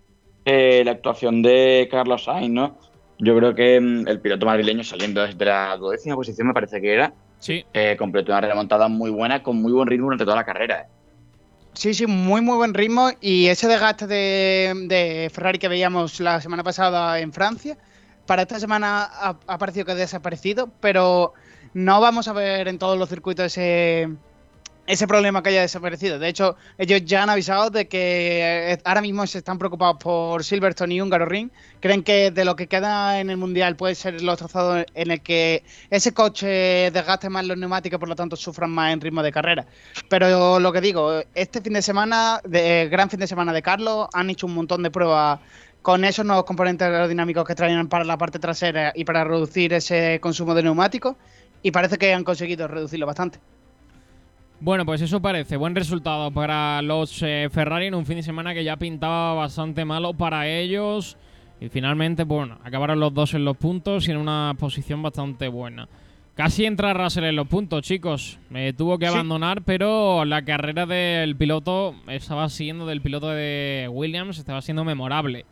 [0.45, 2.79] eh, la actuación de Carlos Sainz, ¿no?
[3.19, 6.93] Yo creo que mm, el piloto madrileño saliendo desde la duodécima posición, me parece que
[6.93, 7.13] era,
[7.45, 10.87] Sí, eh, completó una remontada muy buena, con muy buen ritmo durante toda la carrera.
[11.75, 13.11] Sí, sí, muy, muy buen ritmo.
[13.21, 17.77] Y ese desgaste de, de Ferrari que veíamos la semana pasada en Francia,
[18.27, 21.35] para esta semana ha, ha parecido que ha desaparecido, pero
[21.75, 24.09] no vamos a ver en todos los circuitos ese,
[24.87, 26.19] ese problema que haya desaparecido.
[26.19, 30.45] De hecho, ellos ya han avisado de que eh, ahora mismo se están preocupados por
[30.45, 31.51] Silverstone y Húngaro Ring.
[31.81, 35.21] Creen que de lo que queda en el Mundial puede ser los trazados en el
[35.21, 39.33] que ese coche desgaste más los neumáticos, por lo tanto sufran más en ritmo de
[39.33, 39.67] carrera.
[40.09, 44.09] Pero lo que digo, este fin de semana, de, gran fin de semana de Carlos,
[44.13, 45.41] han hecho un montón de pruebas
[45.81, 50.19] con esos nuevos componentes aerodinámicos que traían para la parte trasera y para reducir ese
[50.21, 51.17] consumo de neumáticos.
[51.63, 53.39] Y parece que han conseguido reducirlo bastante.
[54.65, 55.59] Bueno, pues eso parece.
[55.59, 59.85] Buen resultado para los eh, Ferrari en un fin de semana que ya pintaba bastante
[59.85, 61.19] malo para ellos.
[61.61, 65.87] Y finalmente, bueno, acabaron los dos en los puntos y en una posición bastante buena.
[66.35, 68.39] Casi entra Russell en los puntos, chicos.
[68.49, 69.13] Me tuvo que Sí.
[69.13, 75.45] abandonar, pero la carrera del piloto estaba siendo del piloto de Williams, estaba siendo memorable.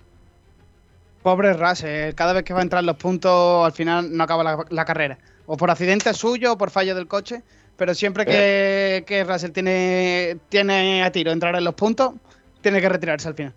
[1.22, 4.42] Pobre Russell, cada vez que va a entrar en los puntos, al final no acaba
[4.42, 5.18] la, la carrera.
[5.44, 7.42] O por accidente suyo o por fallo del coche.
[7.76, 12.12] Pero siempre que, que Russell tiene, tiene a tiro entrar en los puntos,
[12.60, 13.54] tiene que retirarse al final.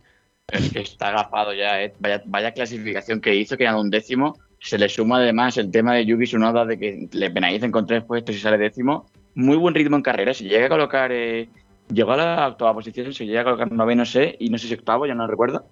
[0.48, 1.94] Es que está agafado ya, ¿eh?
[2.00, 4.38] Vaya, vaya clasificación que hizo, que era un décimo.
[4.60, 8.04] Se le suma además el tema de Yuki Tsunoda de que le penalicen con tres
[8.04, 9.10] puestos y sale décimo.
[9.36, 10.34] Muy buen ritmo en carrera.
[10.34, 11.12] Si llega a colocar.
[11.12, 11.50] eh,
[11.92, 14.74] llegó a la octava posición, se llega a colocar noveno, sé, y no sé si
[14.76, 15.68] octavo, ya no recuerdo.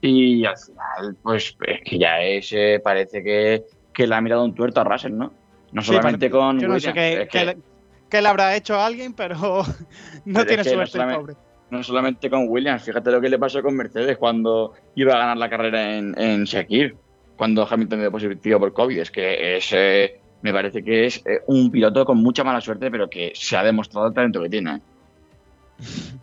[0.00, 4.44] Y al final, pues es que ya es, eh, parece que, que le ha mirado
[4.44, 5.32] un tuerto a Russell, ¿no?
[5.70, 6.58] No solamente con.
[6.58, 7.56] Yo no Williams, que-
[8.12, 9.34] qué le habrá hecho a alguien, pero
[10.24, 11.34] no tiene que no suerte el solamente- pobre.
[11.70, 15.36] no solamente con Williams, fíjate lo que le pasó con Mercedes cuando iba a ganar
[15.38, 16.94] la carrera en, en Shakir,
[17.36, 18.98] cuando Hamilton dio positivo por COVID.
[19.00, 22.90] Es que es, eh, me parece que es eh, un piloto con mucha mala suerte,
[22.90, 24.76] pero que se ha demostrado el talento que tiene.
[24.76, 24.80] ¿eh?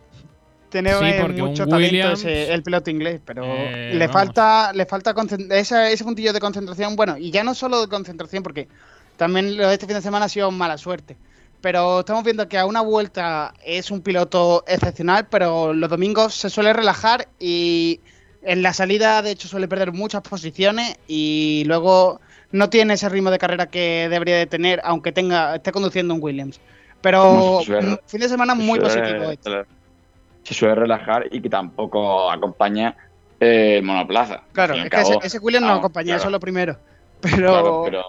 [0.70, 4.12] Tiene Sí, eh, mucho talento Williams, ale- el piloto inglés, pero eh, le vamos.
[4.12, 5.12] falta, le falta
[5.50, 6.94] esa- ese puntillo de concentración.
[6.94, 8.68] Bueno, y ya no solo de concentración, porque
[9.16, 11.16] también lo de este fin de semana ha sido mala suerte.
[11.60, 16.48] Pero estamos viendo que a una vuelta es un piloto excepcional, pero los domingos se
[16.48, 18.00] suele relajar y
[18.42, 22.20] en la salida, de hecho, suele perder muchas posiciones y luego
[22.52, 26.22] no tiene ese ritmo de carrera que debería de tener, aunque tenga esté conduciendo un
[26.22, 26.58] Williams.
[27.02, 29.30] Pero suele- fin de semana muy se suele- positivo.
[29.30, 29.64] este.
[30.44, 32.96] Se suele relajar y que tampoco acompaña
[33.38, 34.42] eh, el monoplaza.
[34.52, 36.18] Claro, es que ese, Williams no acompaña, claro.
[36.18, 36.76] eso es lo primero.
[37.20, 38.02] Pero, Claro, pero.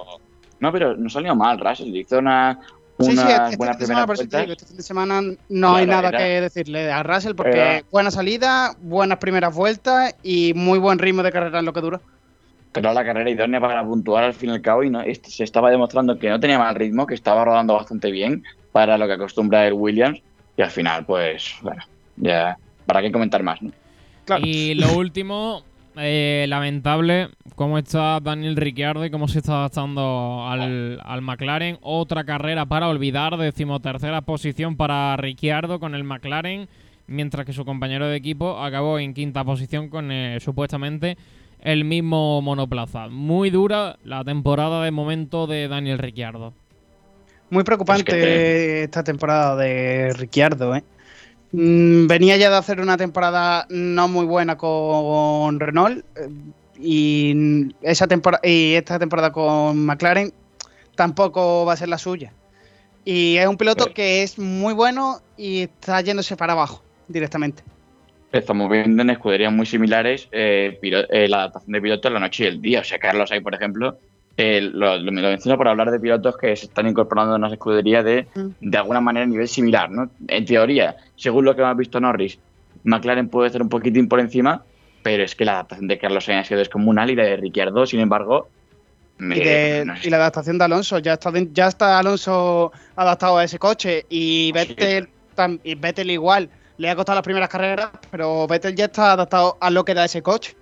[0.61, 1.93] No, pero no salió mal, Russell.
[1.95, 2.57] Hizo una.
[3.03, 4.05] Sí, sí, este, este buenas fin de semana,
[4.41, 7.83] digo, este fin de semana no hay nada era- que decirle a Russell porque era-
[7.91, 12.01] buena salida, buenas primeras vueltas y muy buen ritmo de carrera en lo que duró.
[12.71, 15.43] Pero la carrera idónea para puntuar al fin y al cabo y no, este- se
[15.43, 19.13] estaba demostrando que no tenía mal ritmo, que estaba rodando bastante bien para lo que
[19.13, 20.21] acostumbra el Williams
[20.55, 21.83] y al final pues bueno,
[22.17, 23.71] ya para qué comentar más, ¿no?
[24.25, 24.43] Claro.
[24.45, 25.63] Y lo último,
[25.97, 31.77] eh, lamentable, cómo está Daniel Ricciardo y cómo se está adaptando al, al McLaren.
[31.81, 36.67] Otra carrera para olvidar, decimotercera posición para Ricciardo con el McLaren,
[37.07, 41.17] mientras que su compañero de equipo acabó en quinta posición con eh, supuestamente
[41.61, 43.07] el mismo monoplaza.
[43.07, 46.53] Muy dura la temporada de momento de Daniel Ricciardo.
[47.49, 50.83] Muy preocupante Es que esta temporada de Ricciardo, ¿eh?
[51.51, 56.29] Mm, Venía ya de hacer una temporada no muy buena con Renault eh,
[56.79, 60.33] y esa temporada y esta temporada con McLaren
[60.95, 62.33] tampoco va a ser la suya.
[63.03, 67.63] Y es un piloto que es muy bueno y está yéndose para abajo directamente.
[68.31, 72.47] Estamos viendo en escuderías muy similares eh, eh, la adaptación de pilotos la noche y
[72.47, 72.79] el día.
[72.79, 73.97] O sea, Carlos hay, por ejemplo,
[74.37, 77.41] eh, lo, lo- me lo menciono por hablar de pilotos que se están incorporando en
[77.41, 78.47] las escuderías de, Mm.
[78.61, 80.09] de alguna manera a nivel similar, ¿no?
[80.27, 82.39] En teoría, según lo que hemos visto Norris,
[82.83, 84.63] McLaren puede estar un poquitín por encima,
[85.03, 87.85] pero es que la adaptación de Carlos Sainz ha sido descomunal y la de Ricciardo,
[87.85, 88.49] sin embargo,
[89.17, 90.07] me- Y, de- no sé.
[90.07, 94.51] y la adaptación de Alonso, ya está, ya está Alonso adaptado a ese coche y.
[94.53, 95.09] Vettel,
[95.63, 99.69] y Vettel igual, le ha costado las primeras carreras, pero Vettel ya está adaptado a
[99.69, 100.55] lo que da ese coche.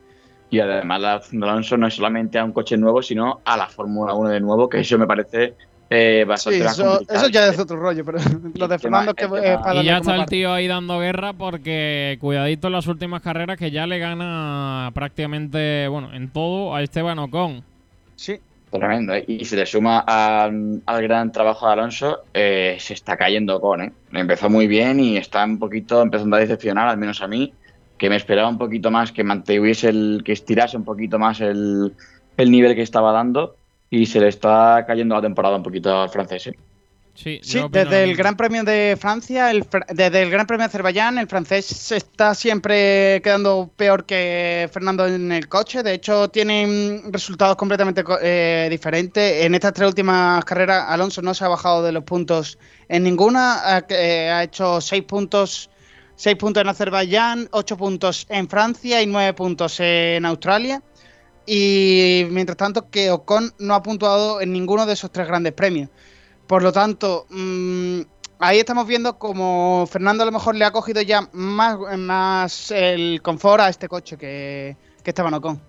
[0.49, 3.67] Y además la de Alonso no es solamente a un coche nuevo, sino a la
[3.67, 5.53] Fórmula 1 de nuevo, que eso me parece
[5.91, 7.01] eh, Sí, eso, complicado.
[7.09, 8.19] eso ya es otro rollo, pero
[8.55, 11.33] lo de Fernando que es tema- para Y ya está el tío ahí dando guerra
[11.33, 16.83] porque cuidadito en las últimas carreras que ya le gana prácticamente, bueno, en todo a
[16.83, 17.63] Esteban Ocon.
[18.15, 18.39] Sí,
[18.71, 19.25] Tremendo, ¿eh?
[19.27, 23.91] y se le suma al, gran trabajo de Alonso, eh, se está cayendo con, ¿eh?
[24.12, 27.51] Empezó muy bien y está un poquito empezando a decepcionar, al menos a mí,
[27.99, 31.93] que me esperaba un poquito más, que mantuviese el, que estirase un poquito más el,
[32.38, 33.55] el nivel que estaba dando
[33.91, 36.47] y se le está cayendo la temporada un poquito al francés.
[36.47, 36.57] ¿eh?
[37.21, 41.27] Sí, desde el Gran Premio de Francia, el, desde el Gran Premio de Azerbaiyán, el
[41.27, 45.83] francés está siempre quedando peor que Fernando en el coche.
[45.83, 49.43] De hecho, tiene resultados completamente eh, diferentes.
[49.43, 52.57] En estas tres últimas carreras, Alonso no se ha bajado de los puntos
[52.88, 53.75] en ninguna.
[53.75, 55.69] Ha, eh, ha hecho seis puntos,
[56.19, 60.84] seis puntos en Azerbaiyán, ocho puntos en Francia y nueve puntos en Australia.
[61.45, 65.89] Y mientras tanto, que Ocon no ha puntuado en ninguno de esos tres grandes premios.
[66.45, 68.01] Por lo tanto, mm,
[68.39, 73.21] ahí estamos viendo como Fernando a lo mejor le ha cogido ya más, más el
[73.21, 75.62] confort a este coche que, que Esteban Ocon.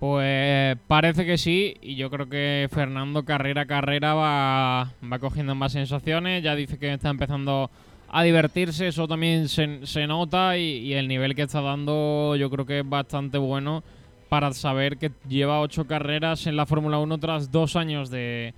[0.00, 5.54] Pues parece que sí, y yo creo que Fernando carrera a carrera va, va cogiendo
[5.54, 7.70] más sensaciones, ya dice que está empezando
[8.16, 12.64] a divertirse, eso también se, nota y, y, el nivel que está dando yo creo
[12.64, 13.82] que es bastante bueno
[14.28, 18.54] para saber que lleva ocho carreras en la Fórmula 1 tras dos años de,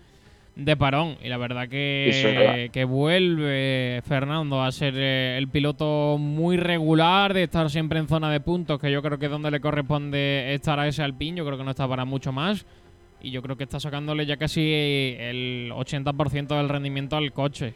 [0.56, 1.16] de parón.
[1.22, 7.44] Y la verdad que, que vuelve Fernando a ser eh, el piloto muy regular, de
[7.44, 10.80] estar siempre en zona de puntos, que yo creo que es donde le corresponde estar
[10.80, 11.38] a ese Alpine.
[11.38, 12.66] Yo creo que no está para mucho más.
[13.22, 14.62] Y yo creo que está sacándole ya casi
[15.18, 17.74] el 80% del rendimiento al coche.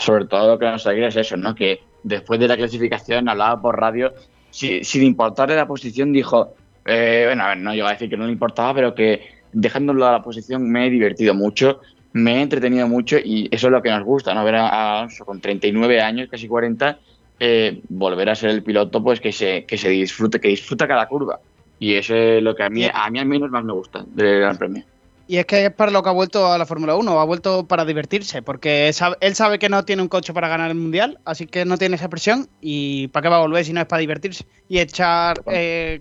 [0.00, 1.54] Sobre todo lo que nos alegra es eso, ¿no?
[1.54, 4.12] Que después de la clasificación hablaba por radio,
[4.50, 6.54] sin importarle la posición, dijo,
[6.86, 10.06] eh, bueno, a ver, no iba a decir que no le importaba, pero que dejándolo
[10.06, 11.80] a la posición me he divertido mucho,
[12.12, 14.42] me he entretenido mucho y eso es lo que nos gusta, ¿no?
[14.42, 16.98] Ver a Alonso con 39 años, casi 40,
[17.38, 21.06] eh, volver a ser el piloto pues que se, que se disfrute, que disfruta cada
[21.06, 21.40] curva.
[21.78, 24.40] Y eso es lo que a mí, a mí al menos más me gusta del
[24.40, 24.84] Gran Premio.
[25.30, 27.64] Y es que es para lo que ha vuelto a la Fórmula 1, ha vuelto
[27.64, 28.88] para divertirse, porque
[29.20, 31.94] él sabe que no tiene un coche para ganar el Mundial, así que no tiene
[31.94, 34.44] esa presión y ¿para qué va a volver si no es para divertirse?
[34.68, 35.40] Y echar...
[35.46, 36.00] Eh,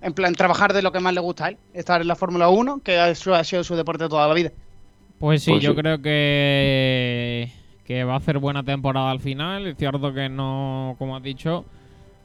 [0.00, 2.48] en plan, trabajar de lo que más le gusta a él, estar en la Fórmula
[2.48, 4.52] 1, que ha sido su deporte toda la vida.
[5.18, 7.52] Pues sí, pues yo creo que,
[7.84, 9.66] que va a hacer buena temporada al final.
[9.66, 11.66] Es cierto que no, como has dicho,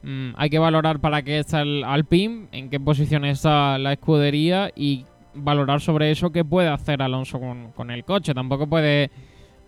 [0.02, 4.72] mm, hay que valorar para qué está el Alpine, en qué posición está la escudería
[4.74, 5.04] y
[5.36, 7.40] valorar sobre eso qué puede hacer Alonso
[7.74, 8.34] con, el coche.
[8.34, 9.10] Tampoco puede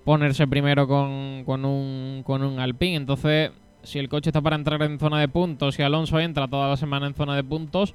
[0.05, 2.97] ponerse primero con, con, un, con un Alpine.
[2.97, 3.51] Entonces,
[3.83, 6.77] si el coche está para entrar en zona de puntos, si Alonso entra toda la
[6.77, 7.95] semana en zona de puntos,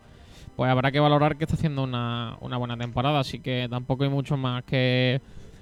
[0.56, 3.20] pues habrá que valorar que está haciendo una, buena temporada.
[3.20, 5.22] Así que tampoco hay mucho más que,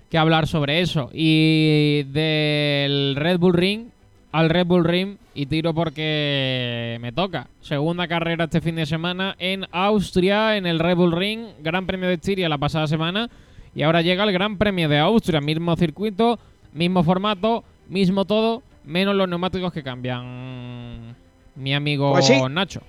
[0.09, 1.09] que hablar sobre eso.
[1.13, 3.87] Y del Red Bull Ring
[4.31, 7.47] al Red Bull Ring y tiro porque me toca.
[7.61, 11.47] Segunda carrera este fin de semana en Austria, en el Red Bull Ring.
[11.61, 13.29] Gran premio de Estiria la pasada semana.
[13.73, 15.39] Y ahora llega el Gran Premio de Austria.
[15.39, 16.39] Mismo circuito,
[16.73, 21.15] mismo formato, mismo todo menos los neumáticos que cambian
[21.55, 22.81] mi amigo pues Nacho.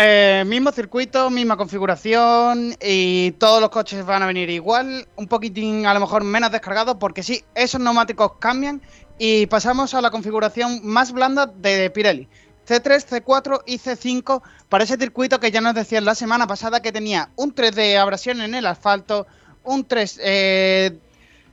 [0.00, 5.86] Eh, mismo circuito, misma configuración y todos los coches van a venir igual, un poquitín
[5.86, 8.80] a lo mejor menos descargados porque sí, esos neumáticos cambian
[9.18, 12.28] y pasamos a la configuración más blanda de Pirelli.
[12.68, 16.92] C3, C4 y C5 para ese circuito que ya nos decían la semana pasada que
[16.92, 19.26] tenía un 3 de abrasión en el asfalto,
[19.64, 20.98] un 3 eh,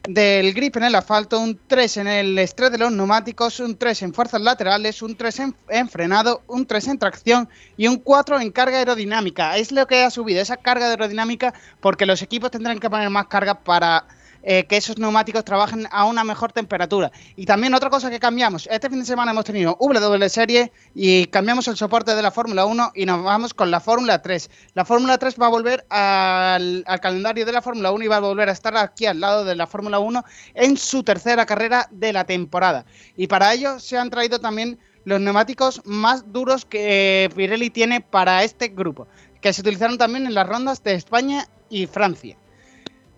[0.09, 4.03] del grip en el asfalto, un 3 en el estrés de los neumáticos, un 3
[4.03, 8.51] en fuerzas laterales, un 3 en, frenado, un 3 en tracción y un 4 en
[8.51, 9.57] carga aerodinámica.
[9.57, 13.27] Es lo que ha subido esa carga aerodinámica porque los equipos tendrán que poner más
[13.27, 14.05] carga para
[14.47, 17.11] eh, que esos neumáticos trabajen a una mejor temperatura.
[17.35, 21.25] Y también otra cosa que cambiamos, este fin de semana hemos tenido W Serie y
[21.25, 24.51] cambiamos el soporte de la Fórmula 1 y nos vamos con la Fórmula 3.
[24.75, 28.17] La Fórmula 3 va a volver al, al calendario de la Fórmula 1 y va
[28.17, 30.23] a volver a estar aquí al lado de la Fórmula 1
[30.53, 32.85] en su tercera carrera de la temporada.
[33.17, 38.43] Y para ello se han traído también los neumáticos más duros que Pirelli tiene para
[38.43, 39.07] este grupo,
[39.41, 42.37] que se utilizaron también en las rondas de España y Francia.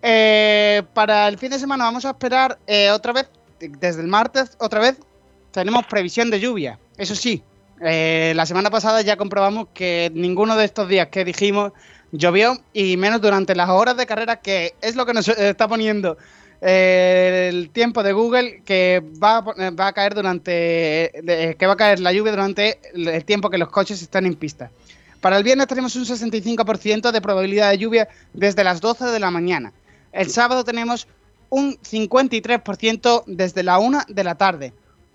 [0.02, 3.28] Eh, para el fin de semana vamos a esperar eh, otra vez,
[3.58, 4.96] desde el martes, otra vez,
[5.50, 6.78] tenemos previsión de lluvia.
[6.96, 7.42] Eso sí,
[7.80, 11.72] eh, la semana pasada ya comprobamos que ninguno de estos días que dijimos
[12.12, 16.16] llovió y menos durante las horas de carrera, que es lo que nos está poniendo
[16.60, 21.12] el tiempo de Google, que va, va a caer durante,
[21.56, 24.68] que va a caer la lluvia durante el tiempo que los coches están en pista.
[25.20, 29.30] Para el viernes tenemos un 65% de probabilidad de lluvia desde las 12 de la
[29.30, 29.72] mañana.
[30.18, 31.06] El sábado tenemos
[31.48, 34.72] un 53% desde la 1 de la tarde.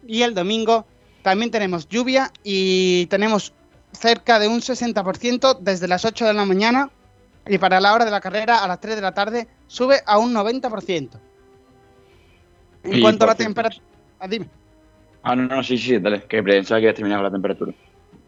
[0.08, 0.86] Y el domingo
[1.24, 3.54] también tenemos lluvia y tenemos
[3.92, 6.90] cerca de un 60% desde las 8 de la mañana
[7.46, 10.18] y para la hora de la carrera, a las 3 de la tarde, sube a
[10.20, 11.10] un 90%.
[12.84, 13.84] En cuanto a la temperatura...
[14.20, 14.48] Ah, dime.
[15.22, 17.74] Ah, no, no, sí, sí, dale, que pensaba que ya terminaba la temperatura.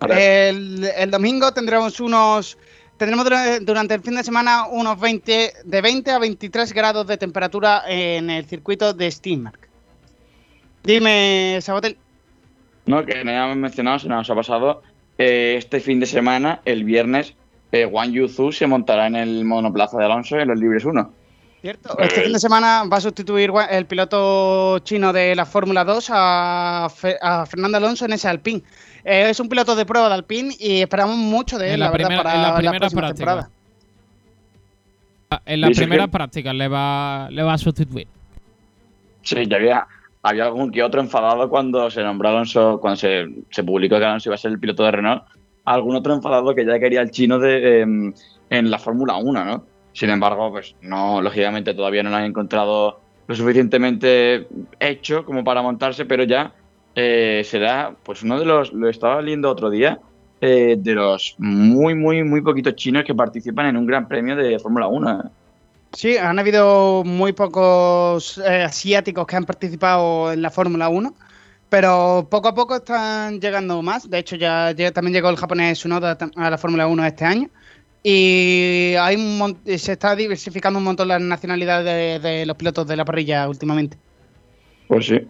[0.09, 2.57] El domingo tendremos unos.
[2.97, 7.17] Tendremos dura- durante el fin de semana unos 20, de 20 a 23 grados de
[7.17, 9.67] temperatura en el circuito de Steammark.
[10.83, 11.97] Dime, Sabotel.
[12.85, 14.81] No, que no habíamos mencionado, se nos ha pasado.
[15.17, 17.33] eh, este fin de semana, el viernes,
[17.71, 21.09] eh, Wang Yuzu se montará en el monoplaza de Alonso en los Libres 1.
[21.61, 21.97] ¿Cierto?
[21.99, 26.89] Este fin de semana va a sustituir el piloto chino de la Fórmula 2 a,
[26.93, 28.61] Fe- a Fernando Alonso en ese Alpine.
[29.07, 31.85] Eh, es un piloto de prueba de Alpine y esperamos mucho de él, En la,
[31.85, 33.25] la verdad, primera- para en la la primera próxima práctica.
[33.31, 33.49] temporada.
[35.45, 38.07] En las primeras que- prácticas le va, le va a sustituir.
[39.21, 39.87] Sí, ya había,
[40.23, 44.29] había algún que otro enfadado cuando se nombró Alonso, cuando se, se publicó que Alonso
[44.29, 45.23] iba a ser el piloto de Renault.
[45.65, 48.13] Algún otro enfadado que ya quería el chino de, em,
[48.49, 49.63] en la Fórmula 1, ¿no?
[49.93, 54.47] Sin embargo, pues no, lógicamente todavía no lo han encontrado lo suficientemente
[54.79, 56.51] hecho como para montarse, pero ya
[56.95, 59.99] eh, será, pues uno de los, lo estaba leyendo otro día,
[60.41, 64.57] eh, de los muy, muy, muy poquitos chinos que participan en un gran premio de
[64.59, 65.31] Fórmula 1.
[65.93, 71.13] Sí, han habido muy pocos eh, asiáticos que han participado en la Fórmula 1,
[71.69, 74.09] pero poco a poco están llegando más.
[74.09, 77.25] De hecho, ya, ya también llegó el japonés Tsunoda tam- a la Fórmula 1 este
[77.25, 77.49] año.
[78.03, 82.95] Y hay un se está diversificando un montón las nacionalidades de, de los pilotos de
[82.97, 83.97] la parrilla últimamente.
[84.87, 85.21] Pues sí.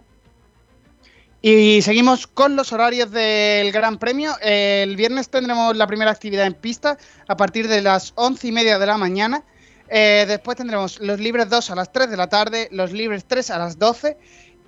[1.48, 4.34] Y seguimos con los horarios del Gran Premio.
[4.41, 8.80] El viernes tendremos la primera actividad en pista a partir de las once y media
[8.80, 9.43] de la mañana.
[9.88, 13.52] Eh, después tendremos los libres 2 a las 3 de la tarde, los libres 3
[13.52, 14.18] a las 12.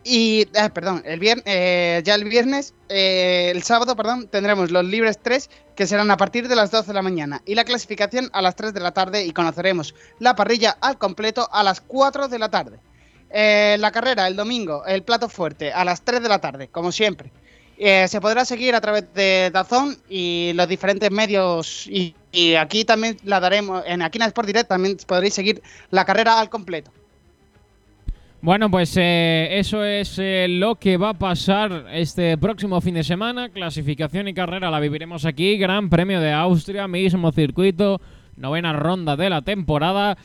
[0.03, 4.85] Y, eh, perdón, el vier- eh, ya el viernes, eh, el sábado, perdón, tendremos los
[4.85, 8.29] libres 3 que serán a partir de las 12 de la mañana y la clasificación
[8.33, 12.27] a las 3 de la tarde y conoceremos la parrilla al completo a las 4
[12.27, 12.77] de la tarde.
[13.29, 16.91] Eh, la carrera el domingo, el plato fuerte, a las 3 de la tarde, como
[16.91, 17.31] siempre.
[17.79, 21.87] Eh, se podrá seguir a través de Dazón y los diferentes medios.
[21.87, 22.15] Y,
[22.55, 26.91] aquí también la daremos, en Aquina Sport Direct también podréis seguir la carrera al completo.
[28.41, 33.03] Bueno, pues eh, eso es eh, lo que va a pasar este próximo fin de
[33.03, 33.49] semana.
[33.49, 35.57] Clasificación y carrera la viviremos aquí.
[35.57, 37.99] Gran Premio de Austria, mismo circuito,
[38.35, 40.17] novena ronda de la temporada.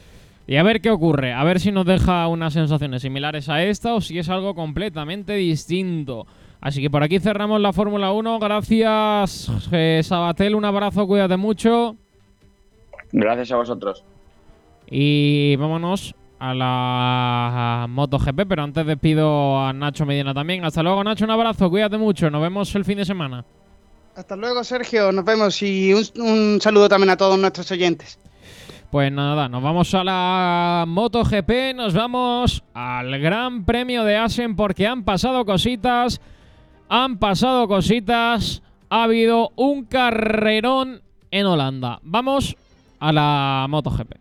[0.52, 3.94] Y a ver qué ocurre, a ver si nos deja unas sensaciones similares a esta
[3.94, 6.26] o si es algo completamente distinto.
[6.60, 8.38] Así que por aquí cerramos la Fórmula 1.
[8.38, 10.54] Gracias, eh, Sabatel.
[10.54, 11.96] Un abrazo, cuídate mucho.
[13.12, 14.04] Gracias a vosotros.
[14.90, 20.66] Y vámonos a la MotoGP, pero antes despido a Nacho Medina también.
[20.66, 23.42] Hasta luego, Nacho, un abrazo, cuídate mucho, nos vemos el fin de semana.
[24.14, 25.12] Hasta luego, Sergio.
[25.12, 28.18] Nos vemos y un, un saludo también a todos nuestros oyentes.
[28.92, 34.86] Pues nada, nos vamos a la MotoGP, nos vamos al Gran Premio de Asen porque
[34.86, 36.20] han pasado cositas,
[36.90, 42.00] han pasado cositas, ha habido un carrerón en Holanda.
[42.02, 42.54] Vamos
[43.00, 44.12] a la MotoGP.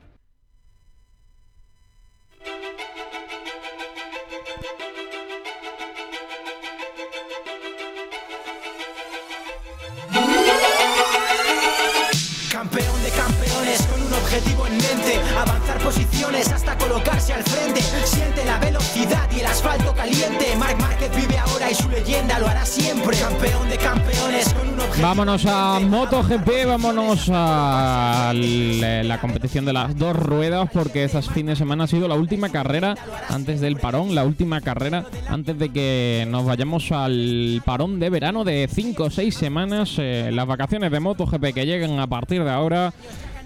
[12.54, 19.30] Campeón de campeones objetivo en mente Avanzar posiciones hasta colocarse al frente Siente la velocidad
[19.36, 23.70] y el asfalto caliente Marc Márquez vive ahora y su leyenda lo hará siempre Campeón
[23.70, 25.80] de campeones con un objetivo Vámonos a.
[25.80, 31.86] MotoGP, vámonos a l- la competición de las dos ruedas porque este fin de semana
[31.86, 32.96] ha sido la última carrera
[33.30, 38.44] antes del parón, la última carrera antes de que nos vayamos al parón de verano
[38.44, 42.52] de 5 o 6 semanas, eh, las vacaciones de MotoGP que llegan a partir de
[42.52, 42.94] ahora.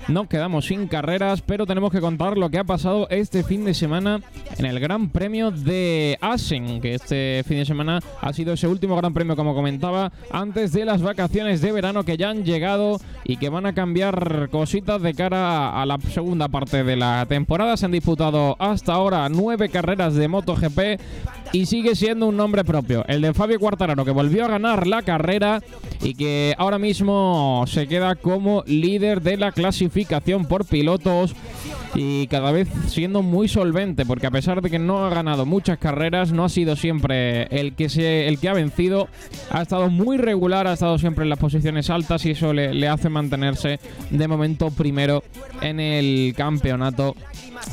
[0.08, 3.74] Nos quedamos sin carreras, pero tenemos que contar lo que ha pasado este fin de
[3.74, 4.22] semana
[4.56, 8.96] en el Gran Premio de Asen, que este fin de semana ha sido ese último
[8.96, 13.38] Gran Premio, como comentaba, antes de las vacaciones de verano que ya han llegado y
[13.38, 17.76] que van a cambiar cositas de cara a la segunda parte de la temporada.
[17.76, 20.80] Se han disputado hasta ahora nueve carreras de MotoGP
[21.56, 25.04] y sigue siendo un nombre propio, el de Fabio Quartararo, que volvió a ganar la
[25.04, 25.62] carrera
[26.04, 31.34] y que ahora mismo se queda como líder de la clasificación por pilotos
[31.94, 35.78] y cada vez siendo muy solvente, porque a pesar de que no ha ganado muchas
[35.78, 39.08] carreras, no ha sido siempre el que se, el que ha vencido,
[39.50, 42.90] ha estado muy regular, ha estado siempre en las posiciones altas y eso le, le
[42.90, 43.80] hace mantenerse
[44.10, 45.24] de momento primero
[45.62, 47.16] en el campeonato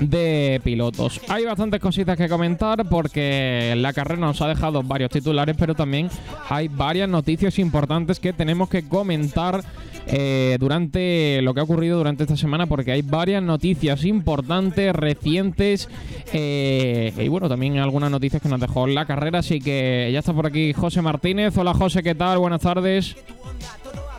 [0.01, 1.21] de pilotos.
[1.29, 6.09] Hay bastantes cositas que comentar porque la carrera nos ha dejado varios titulares, pero también
[6.49, 9.63] hay varias noticias importantes que tenemos que comentar
[10.07, 15.89] eh, durante lo que ha ocurrido durante esta semana, porque hay varias noticias importantes, recientes,
[16.33, 20.33] eh, y bueno, también algunas noticias que nos dejó la carrera, así que ya está
[20.33, 21.57] por aquí José Martínez.
[21.57, 22.39] Hola José, ¿qué tal?
[22.39, 23.17] Buenas tardes.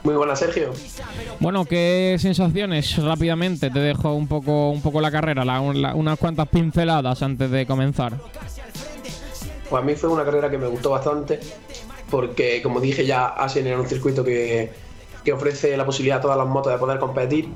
[0.03, 0.71] Muy buenas, Sergio.
[1.39, 3.69] Bueno, ¿qué sensaciones rápidamente?
[3.69, 8.17] Te dejo un poco, un poco la carrera, unas cuantas pinceladas antes de comenzar.
[9.69, 11.39] Pues a mí fue una carrera que me gustó bastante,
[12.11, 14.71] porque como dije ya, Asen era un circuito que,
[15.23, 17.47] que ofrece la posibilidad a todas las motos de poder competir.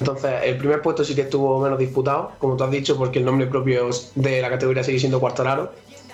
[0.00, 3.24] Entonces, el primer puesto sí que estuvo menos disputado, como tú has dicho, porque el
[3.24, 5.72] nombre propio de la categoría sigue siendo Cuartararo.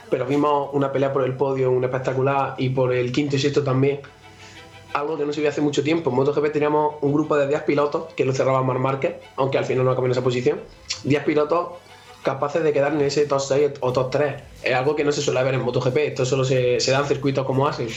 [0.08, 3.64] Pero vimos una pelea por el podio, un espectacular, y por el quinto y sexto
[3.64, 4.00] también,
[4.94, 6.10] algo que no se vio hace mucho tiempo.
[6.10, 9.66] En MotoGP teníamos un grupo de 10 pilotos que lo cerraba Mar Márquez, aunque al
[9.66, 10.60] final no en esa posición.
[11.02, 11.68] 10 pilotos
[12.22, 14.34] capaces de quedar en ese top 6 o top 3.
[14.62, 17.06] Es algo que no se suele ver en MotoGP, esto solo se, se da en
[17.06, 17.88] circuitos como Asen.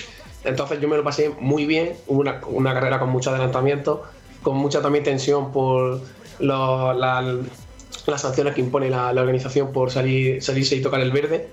[0.43, 4.03] Entonces yo me lo pasé muy bien, hubo una, una carrera con mucho adelantamiento,
[4.43, 6.01] con mucha también tensión por
[6.39, 11.49] las sanciones que impone la, organización por salir, salirse y tocar el verde,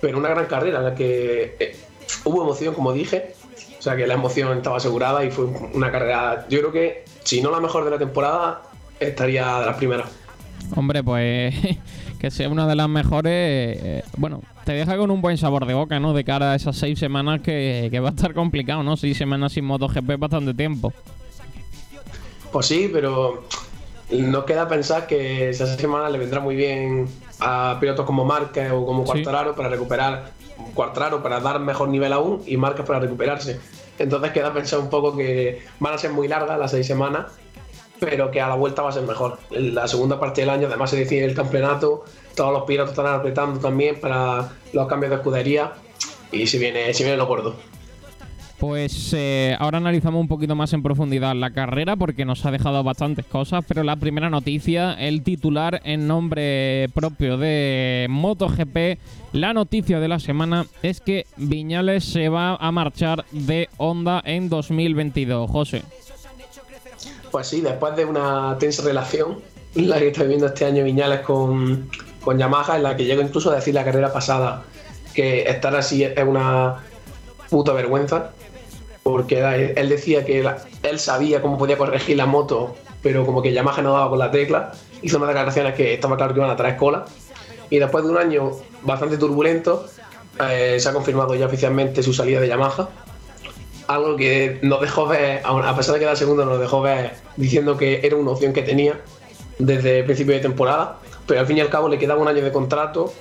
[0.00, 1.76] pero una gran carrera en la que eh,
[2.24, 3.34] hubo emoción, como dije,
[3.78, 7.40] o sea que la emoción estaba asegurada y fue una carrera, yo creo que si
[7.40, 8.62] no la mejor de la temporada,
[8.98, 10.10] estaría de las primeras.
[10.74, 11.54] Hombre, pues
[12.18, 15.74] que sea una de las mejores, eh, bueno, te deja con un buen sabor de
[15.74, 16.12] boca, ¿no?
[16.12, 18.96] De cara a esas seis semanas que, va a estar complicado, ¿no?
[18.96, 20.92] Seis semanas sin MotoGP es bastante tiempo.
[22.52, 23.44] Pues sí, pero
[24.10, 27.06] no queda pensar que esa semana le vendrá muy bien
[27.40, 30.32] a pilotos como Márquez o como Cuartararo para recuperar
[30.74, 33.60] Cuartararo para dar mejor nivel aún y Marcas para recuperarse.
[33.98, 37.32] Entonces queda pensar un poco que van a ser muy largas las seis semanas,
[37.98, 39.38] pero que a la vuelta va a ser mejor.
[39.50, 42.04] En la segunda parte del año además se decide el campeonato,
[42.34, 45.72] todos los pilotos están apretando también para los cambios de escudería
[46.30, 47.56] y si viene, si viene lo gordo.
[48.58, 52.82] Pues eh, ahora analizamos un poquito más en profundidad la carrera porque nos ha dejado
[52.82, 58.98] bastantes cosas, pero la primera noticia, el titular en nombre propio de MotoGP,
[59.32, 64.48] la noticia de la semana es que Viñales se va a marchar de Honda en
[64.48, 65.48] 2022.
[65.48, 65.82] José.
[67.30, 69.38] Pues sí, después de una tensa relación,
[69.76, 71.88] la que está viviendo este año Viñales con,
[72.24, 74.64] con Yamaha, en la que llegó incluso a decir la carrera pasada
[75.14, 76.76] que estar así es una
[77.48, 78.32] puta vergüenza
[79.10, 80.46] porque él decía que
[80.82, 84.30] él sabía cómo podía corregir la moto, pero como que Yamaha no daba con la
[84.30, 84.72] tecla.
[85.00, 87.06] Hizo unas declaraciones que estaba claro que iban a traer cola.
[87.70, 88.50] Y después de un año
[88.82, 89.86] bastante turbulento,
[90.40, 92.88] eh, se ha confirmado ya oficialmente su salida de Yamaha.
[93.86, 97.78] Algo que nos dejó ver, a pesar de que era segundo, nos dejó ver diciendo
[97.78, 99.00] que era una opción que tenía
[99.58, 100.98] desde el principio de temporada.
[101.26, 103.12] Pero al fin y al cabo le quedaba un año de contrato.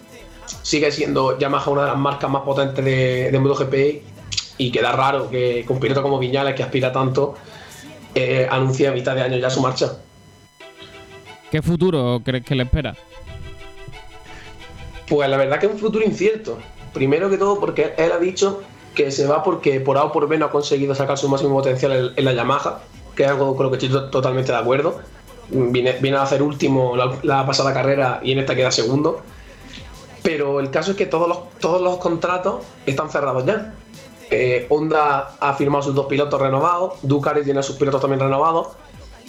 [0.64, 4.17] Sigue siendo Yamaha una de las marcas más potentes de, de MotoGP
[4.58, 7.36] y queda raro que con un piloto como Viñales, que aspira tanto,
[8.16, 9.94] eh, anuncie a mitad de año ya su marcha.
[11.52, 12.96] ¿Qué futuro crees que le espera?
[15.08, 16.58] Pues la verdad que es un futuro incierto.
[16.94, 18.62] Primero que todo porque él ha dicho
[18.96, 21.54] que se va porque por A o por B no ha conseguido sacar su máximo
[21.56, 22.80] potencial en, la Yamaha,
[23.16, 25.00] que es algo con lo que estoy totalmente de acuerdo.
[25.50, 29.22] Viene, viene a hacer último la, pasada carrera y en esta queda segundo.
[30.24, 33.74] Pero el caso es que todos los, todos los contratos están cerrados ya.
[34.30, 38.70] Eh, Honda ha firmado sus dos pilotos renovados, Ducati tiene sus pilotos también renovados.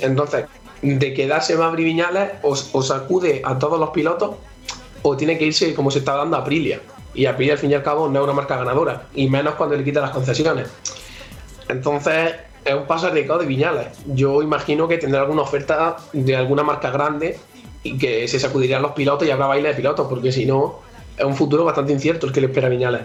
[0.00, 0.46] Entonces,
[0.82, 4.36] de quedarse más Viñales, o, sacude a todos los pilotos,
[5.02, 6.80] o tiene que irse como se está dando a Aprilia.
[7.14, 9.76] Y Aprilia, al fin y al cabo, no es una marca ganadora, y menos cuando
[9.76, 10.68] le quita las concesiones.
[11.68, 12.34] Entonces,
[12.64, 13.88] es un paso arriesgado de Viñales.
[14.06, 17.38] Yo imagino que tendrá alguna oferta de alguna marca grande
[17.82, 20.80] y que se sacudirían los pilotos y habrá baile de pilotos, porque si no,
[21.16, 23.02] es un futuro bastante incierto el que le espera a Viñales.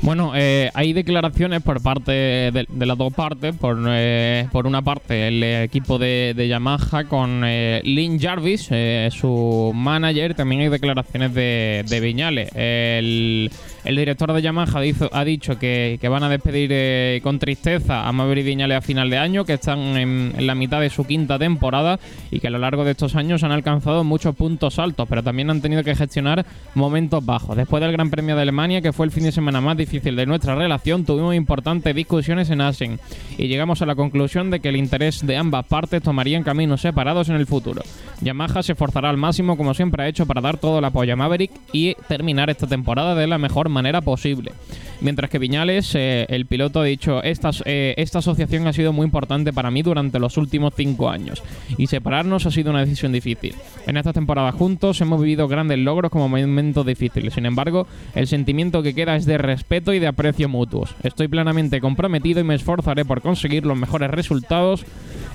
[0.00, 3.54] Bueno, eh, hay declaraciones por parte de, las dos partes.
[3.56, 8.70] Por, eh, por una parte, el equipo de, Yamaha con eh, Lynn Jarvis,
[9.10, 10.34] su manager.
[10.34, 12.50] También hay declaraciones de, de Viñales.
[12.54, 13.50] El,
[13.88, 14.80] el director de Yamaha
[15.12, 19.16] ha dicho que, van a despedir eh, con tristeza a Maverick Viñales a final de
[19.16, 21.98] año, que están en, la mitad de su quinta temporada
[22.30, 25.48] y que a lo largo de estos años han alcanzado muchos puntos altos, pero también
[25.48, 27.56] han tenido que gestionar momentos bajos.
[27.56, 30.26] Después del Gran Premio de Alemania, que fue el fin de semana más difícil de
[30.26, 33.00] nuestra relación tuvimos importantes discusiones en Asen
[33.38, 37.30] y llegamos a la conclusión de que el interés de ambas partes tomarían caminos separados
[37.30, 37.80] en el futuro.
[38.20, 41.16] Yamaha se esforzará al máximo como siempre ha hecho para dar todo el apoyo a
[41.16, 44.52] Maverick y terminar esta temporada de la mejor manera posible.
[45.00, 49.04] Mientras que Viñales, eh, el piloto, ha dicho, esta, eh, esta asociación ha sido muy
[49.04, 51.42] importante para mí durante los últimos cinco años
[51.76, 53.54] y separarnos ha sido una decisión difícil.
[53.86, 57.34] En esta temporada juntos hemos vivido grandes logros como momentos difíciles.
[57.34, 60.94] Sin embargo, el sentimiento que queda es de respeto y de aprecio mutuos.
[61.04, 64.84] Estoy plenamente comprometido y me esforzaré por conseguir los mejores resultados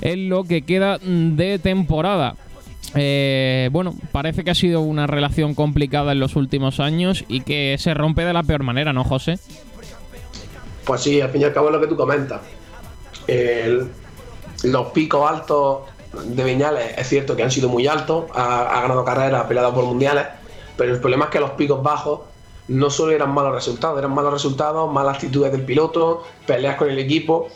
[0.02, 2.36] en lo que queda de temporada.
[2.96, 7.76] Eh, bueno, parece que ha sido una relación complicada en los últimos años y que
[7.80, 9.40] se rompe de la peor manera, ¿no, José?
[10.86, 12.42] Pues sí, al fin y al cabo es lo que tú comentas.
[14.64, 15.80] los picos altos
[16.14, 19.86] de Viñales es cierto que han sido muy altos, ha, ganado carreras, ha peleado por
[19.86, 20.26] mundiales,
[20.78, 22.22] pero el problema es que los picos bajos
[22.68, 27.00] no solo eran malos resultados, eran malos resultados, malas actitudes del piloto, peleas con el
[27.00, 27.50] equipo,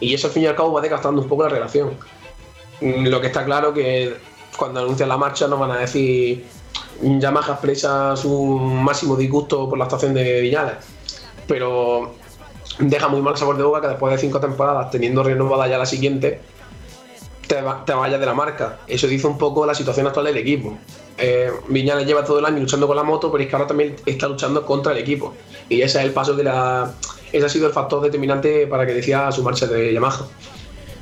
[0.00, 1.92] y eso al fin y al cabo va desgastando un poco la relación.
[2.80, 4.16] Mm, lo que está claro que
[4.60, 6.44] cuando anuncian la marcha nos van a decir
[7.02, 10.74] Yamaha expresa su máximo disgusto por la estación de Viñales,
[11.48, 12.14] pero
[12.78, 15.86] deja muy mal sabor de boca que después de cinco temporadas, teniendo renovada ya la
[15.86, 16.42] siguiente,
[17.46, 18.80] te, vayas de la marca.
[18.86, 20.76] Eso dice un poco la situación actual del equipo.
[21.16, 23.96] Eh, Viñales lleva todo el año luchando con la moto, pero es que ahora también
[24.04, 25.34] está luchando contra el equipo.
[25.70, 26.92] Y ese es el paso que la.
[27.32, 30.26] Ese ha sido el factor determinante para que decida su marcha de Yamaha.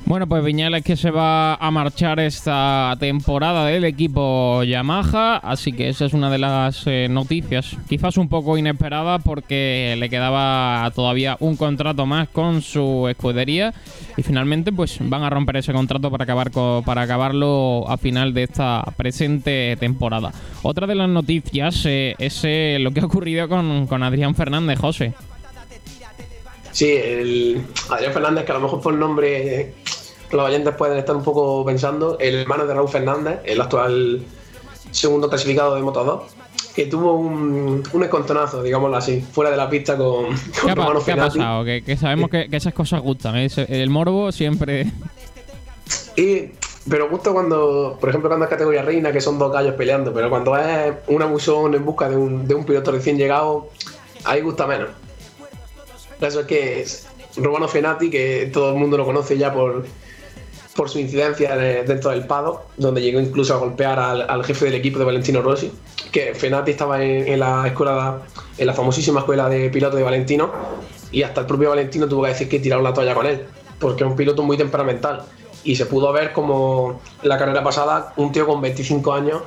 [0.04, 5.90] Bueno, pues Viñales que se va a marchar esta temporada del equipo Yamaha, así que
[5.90, 11.36] esa es una de las eh, noticias, quizás un poco inesperada porque le quedaba todavía
[11.40, 13.74] un contrato más con su escudería
[14.16, 16.50] y finalmente pues van a romper ese contrato para acabar
[16.86, 20.32] para acabarlo a final de esta presente temporada.
[20.62, 24.78] Otra de las noticias eh, es eh, lo que ha ocurrido con, con Adrián Fernández,
[24.78, 25.12] José.
[26.72, 29.74] Sí, el Adrián Fernández, que a lo mejor por el nombre
[30.30, 34.22] los oyentes pueden estar un poco pensando, el hermano de Raúl Fernández, el actual
[34.90, 36.22] segundo clasificado de Moto 2,
[36.74, 41.12] que tuvo un, un escontonazo, digámoslo así, fuera de la pista con, con ¿Qué, ¿qué
[41.12, 41.64] ha pasado?
[41.64, 43.48] Que, sabemos que, esas cosas gustan, ¿eh?
[43.68, 44.86] el morbo siempre...
[46.16, 46.50] Y,
[46.88, 50.30] pero justo cuando, por ejemplo, cuando es categoría reina, que son dos gallos peleando, pero
[50.30, 53.68] cuando es una abusón en busca de un, de un piloto recién llegado,
[54.24, 54.88] ahí gusta menos.
[56.20, 57.06] Eso es que es
[57.36, 59.84] Romano Fenati, que todo el mundo lo conoce ya por,
[60.78, 65.00] por su incidencia dentro del Pado, donde llegó incluso a golpear al, jefe del equipo
[65.00, 65.72] de Valentino Rossi,
[66.12, 68.22] que Fenati estaba en, la escuela,
[68.56, 70.52] en la famosísima escuela de piloto de Valentino,
[71.10, 73.44] y hasta el propio Valentino tuvo que decir que tiraron la toalla con él,
[73.80, 75.24] porque es un piloto muy temperamental.
[75.64, 79.42] Y se pudo ver como la carrera pasada un tío con 25 años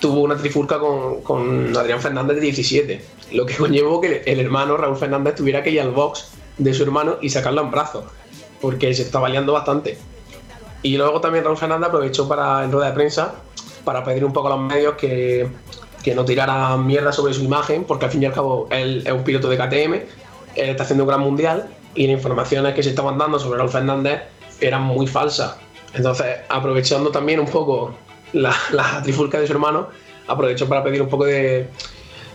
[0.00, 4.76] tuvo una trifulca con, con Adrián Fernández de 17, lo que conllevó que el hermano
[4.76, 8.06] Raúl Fernández tuviera que ir al box de su hermano y sacarlo en brazos,
[8.60, 9.98] porque se estaba liando bastante.
[10.82, 13.34] Y luego también Raúl Fernández aprovechó para, en rueda de prensa
[13.84, 15.48] para pedir un poco a los medios que,
[16.02, 19.12] que no tiraran mierda sobre su imagen, porque al fin y al cabo él es
[19.12, 19.94] un piloto de KTM,
[20.54, 23.70] él está haciendo un gran mundial y las informaciones que se estaban dando sobre Raúl
[23.70, 24.22] Fernández
[24.60, 25.56] eran muy falsas.
[25.94, 27.94] Entonces, aprovechando también un poco
[28.32, 29.88] la, la trifulca de su hermano,
[30.26, 31.68] aprovechó para pedir un poco de,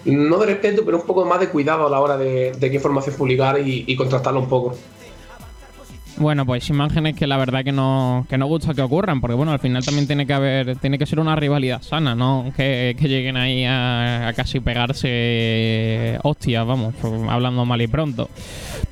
[0.05, 3.15] no de respeto, pero un poco más de cuidado a la hora de, qué información
[3.15, 4.75] publicar y contrastarlo un poco.
[6.17, 9.51] Bueno, pues imágenes que la verdad que no, que no gusta que ocurran, porque bueno,
[9.51, 12.53] al final también tiene que haber, tiene que ser una rivalidad sana, ¿no?
[12.55, 16.93] Que, lleguen ahí a, casi pegarse hostias, vamos,
[17.27, 18.29] hablando mal y pronto.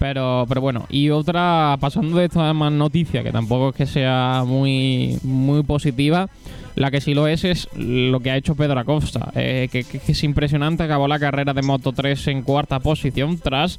[0.01, 4.43] Pero, pero bueno, y otra, pasando de esta más noticia, que tampoco es que sea
[4.47, 6.27] muy, muy positiva,
[6.73, 10.23] la que sí lo es es lo que ha hecho Pedro Acosta, eh, que, es
[10.23, 10.81] impresionante.
[10.81, 13.77] Acabó la carrera de Moto 3 en cuarta posición tras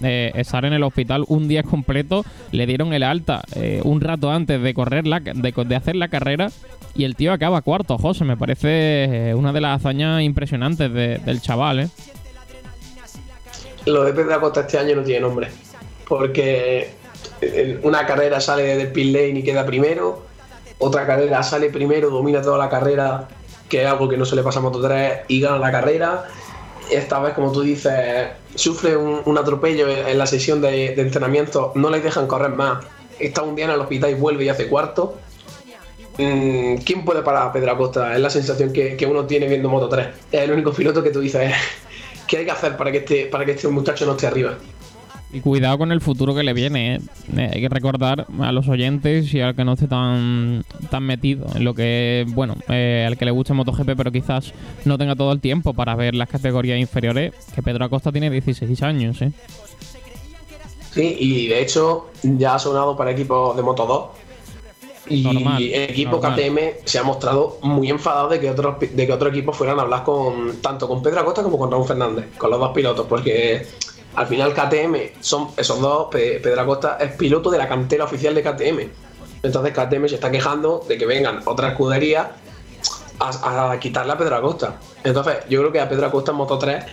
[0.00, 2.24] eh, estar en el hospital un día completo.
[2.50, 6.48] Le dieron el alta eh, un rato antes de correr la, de, hacer la carrera
[6.96, 7.98] y el tío acaba cuarto.
[7.98, 11.80] José, me parece una de las hazañas impresionantes del chaval.
[11.80, 11.88] ¿eh?
[13.88, 15.48] Lo de Pedro Acosta este año no tiene nombre,
[16.06, 16.90] porque
[17.82, 20.28] una carrera sale del pit lane y queda primero
[20.78, 23.28] otra carrera sale primero, domina toda la carrera,
[23.68, 26.28] que es algo que no se le pasa a Moto 3 y gana la carrera.
[26.90, 32.00] Esta vez, como tú dices, sufre un, atropello en, la sesión de, entrenamiento, no le
[32.00, 32.84] dejan correr más.
[33.18, 35.18] Está un día en el hospital y vuelve y hace cuarto.
[36.16, 38.14] Mm, ¿Quién puede parar a Pedro Acosta?
[38.14, 40.06] Es la sensación que, uno tiene viendo Moto 3.
[40.30, 41.52] Es el único piloto que tú dices,
[42.28, 44.56] ¿qué hay que hacer para que este, para que este muchacho no esté arriba?
[45.30, 47.00] Y cuidado con el futuro que le viene, ¿eh?
[47.36, 51.46] Eh, Hay que recordar a los oyentes y al que no esté tan, tan metido
[51.54, 54.54] en lo que, bueno, eh, al que le guste MotoGP, pero quizás
[54.86, 58.82] no tenga todo el tiempo para ver las categorías inferiores, que Pedro Acosta tiene 16
[58.82, 59.32] años, ¿eh?
[60.92, 64.27] Sí, y de hecho ya ha sonado para equipos de Moto 2.
[65.08, 66.34] Y Normal, el equipo normal.
[66.36, 69.82] KTM se ha mostrado muy enfadado de que otros de que otro equipo fueran a
[69.82, 73.66] hablar con tanto con Pedro Acosta como con Raúl Fernández, con los dos pilotos, porque
[74.14, 78.34] al final KTM son esos dos, Pe- Pedro Acosta es piloto de la cantera oficial
[78.34, 78.90] de KTM.
[79.42, 82.26] Entonces KTM se está quejando de que vengan otras escuderías
[83.20, 84.78] a, a quitarle a Pedro Acosta.
[85.04, 86.84] Entonces yo creo que a Pedro Acosta en Moto 3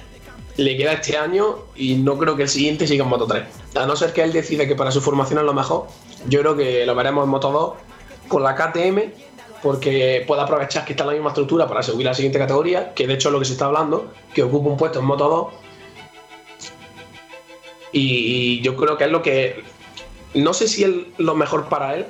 [0.58, 3.44] le queda este año y no creo que el siguiente siga en Moto 3.
[3.76, 5.88] A no ser que él decide que para su formación es lo mejor,
[6.30, 7.74] yo creo que lo veremos en Moto 2
[8.28, 9.12] con la KTM
[9.66, 12.94] porque puede aprovechar que está en la misma estructura para subir a la siguiente categoría,
[12.94, 15.28] que de hecho es lo que se está hablando, que ocupa un puesto en Moto
[15.28, 15.54] 2.
[17.92, 19.64] Y yo creo que es lo que...
[20.36, 22.06] No sé si es lo mejor para él,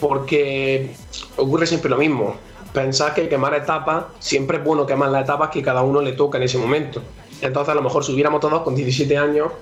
[0.00, 0.90] porque
[1.36, 2.34] ocurre siempre lo mismo.
[2.72, 6.38] Pensar que quemar etapas, siempre es bueno quemar las etapas que cada uno le toca
[6.38, 7.00] en ese momento.
[7.42, 9.52] Entonces, a lo mejor si hubiera Moto 2 con 17 años,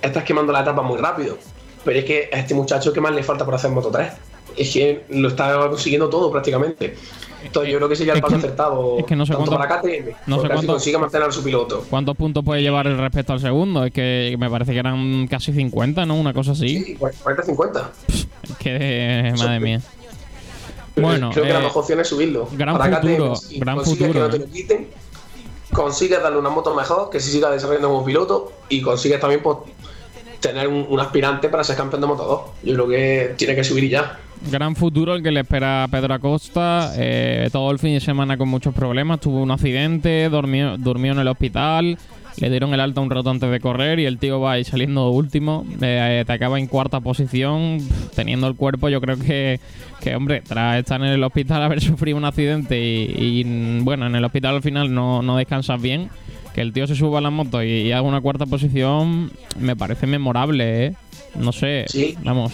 [0.00, 1.38] estás quemando la etapa muy rápido.
[1.84, 4.12] Pero es que a este muchacho, ¿qué más le falta por hacer Moto 3?
[4.56, 6.96] Es que lo está consiguiendo todo prácticamente.
[7.44, 9.50] Entonces, yo creo que sería el Es paso que- acertado es que no sé tanto
[9.50, 11.84] cuánto- para KTM, no sé cuánto- consigue mantener a su piloto.
[11.90, 13.84] ¿Cuántos puntos puede llevar el respecto al segundo?
[13.84, 16.14] Es que me parece que eran casi 50, ¿no?
[16.16, 16.82] Una cosa así.
[16.84, 17.90] Sí, 40-50.
[18.08, 19.80] Es que, madre mía.
[20.96, 22.48] Bueno, creo que la eh, mejor opción es subirlo.
[22.52, 24.46] gran Para futuro, KTM, si gran consigues futuro, que no te eh.
[24.46, 24.88] lo quiten,
[25.72, 29.58] consigues darle una moto mejor, que se siga desarrollando como piloto y consigues también pues,
[30.40, 32.40] tener un, un aspirante para ser campeón de Moto 2.
[32.70, 34.18] Yo creo que tiene que subir y ya.
[34.50, 36.92] Gran futuro el que le espera a Pedro Acosta.
[36.96, 39.20] eh, todo el fin de semana con muchos problemas.
[39.20, 41.98] Tuvo un accidente, durmió, durmió en el hospital.
[42.36, 45.08] Le dieron el alta un rato antes de correr y el tío va ahí saliendo
[45.10, 45.64] último.
[45.80, 47.78] eh, te acaba en cuarta posición.
[48.14, 49.60] Teniendo el cuerpo, yo creo que,
[50.00, 54.14] que, hombre, tras estar en el hospital, haber sufrido un accidente y, y, bueno, en
[54.16, 56.10] el hospital al final no, no descansas bien.
[56.54, 59.74] Que el tío se suba a la moto y, y haga una cuarta posición me
[59.74, 60.94] parece memorable, ¿eh?
[61.36, 62.16] No sé, Sí.
[62.22, 62.52] vamos.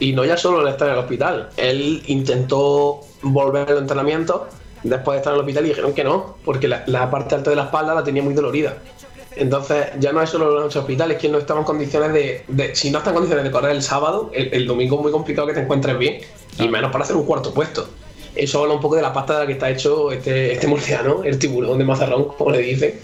[0.00, 1.50] Y no ya solo el estar en el hospital.
[1.56, 4.48] Él intentó volver al entrenamiento
[4.82, 7.50] después de estar en el hospital y dijeron que no, porque la, la parte alta
[7.50, 8.76] de la espalda la tenía muy dolorida.
[9.36, 12.90] Entonces, ya no es solo los hospitales, que no estaba en condiciones de, de- Si
[12.90, 15.54] no está en condiciones de correr el sábado, el, el domingo es muy complicado que
[15.54, 16.18] te encuentres bien,
[16.58, 17.88] y menos para hacer un cuarto puesto.
[18.36, 21.22] Eso habla un poco de la pasta de la que está hecho este, este murciano,
[21.24, 23.00] el tiburón de Mazarrón, como le dice,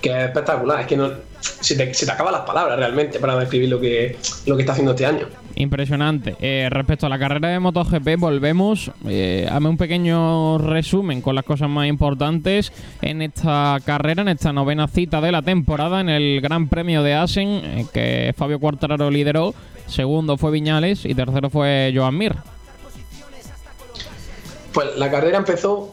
[0.00, 0.80] que es espectacular.
[0.80, 1.10] Es que no,
[1.40, 4.16] se, te, se te acaban las palabras realmente para describir lo que,
[4.46, 5.28] lo que está haciendo este año.
[5.60, 6.36] Impresionante.
[6.40, 8.90] Eh, respecto a la carrera de MotoGP, volvemos.
[9.06, 14.54] Eh, hazme un pequeño resumen con las cosas más importantes en esta carrera, en esta
[14.54, 19.10] novena cita de la temporada, en el Gran Premio de Asen, eh, que Fabio Quartararo
[19.10, 19.54] lideró.
[19.86, 22.36] Segundo fue Viñales y tercero fue Joan Mir.
[24.72, 25.92] Pues la carrera empezó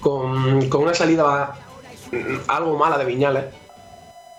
[0.00, 1.54] con, una salida
[2.12, 3.44] mm, algo mala de Viñales.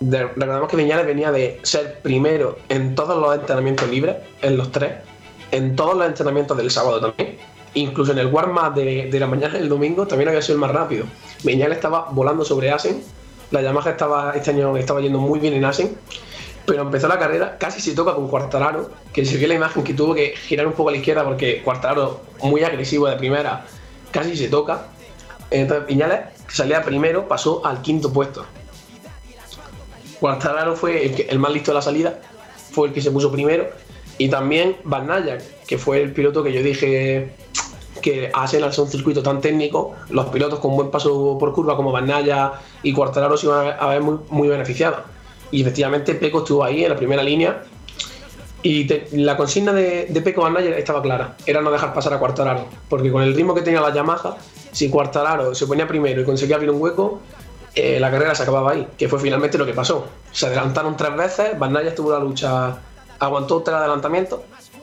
[0.00, 4.70] De- recordemos que Viñales venía de ser primero en todos los entrenamientos libres, en los
[4.70, 4.92] tres,
[5.52, 7.38] en todos los entrenamientos del sábado también.
[7.74, 11.04] Incluso en el warm-up de, la mañana del domingo también había sido el más rápido.
[11.44, 13.02] Viñales estaba volando sobre Asen.
[13.50, 15.96] La Yamaha estaba, este año estaba yendo muy bien en Asen.
[16.66, 19.94] Pero empezó la carrera, casi se toca con Cuartararo, que se vio la imagen que
[19.94, 23.64] tuvo que girar un poco a la izquierda porque Cuartararo, muy agresivo de primera,
[24.10, 24.88] casi se toca.
[25.50, 28.44] Entonces Viñales, salía primero, pasó al quinto puesto.
[30.20, 32.18] Cuartararo fue el, que- el más listo de la salida,
[32.72, 33.68] fue el que se puso primero.
[34.18, 37.32] Y también Van Aert, que fue el piloto que yo dije
[38.00, 41.76] que Asen al ser un circuito tan técnico, los pilotos con buen paso por curva
[41.76, 45.00] como Van Aert y Cuartararo se iban a ver muy, beneficiados.
[45.50, 47.62] Y efectivamente Peco estuvo ahí en la primera línea.
[48.62, 52.18] Y la consigna de, de Peco Van Aert estaba clara, era no dejar pasar a
[52.18, 54.36] Cuartararo, porque con el ritmo que tenía la Yamaha,
[54.72, 57.20] si Cuartararo se ponía primero y conseguía abrir un hueco,
[57.76, 60.08] eh, la carrera se acababa ahí, que fue finalmente lo que pasó.
[60.32, 62.78] Se adelantaron tres veces, Van Aert tuvo la lucha,
[63.20, 64.40] aguantó tres adelantamientos,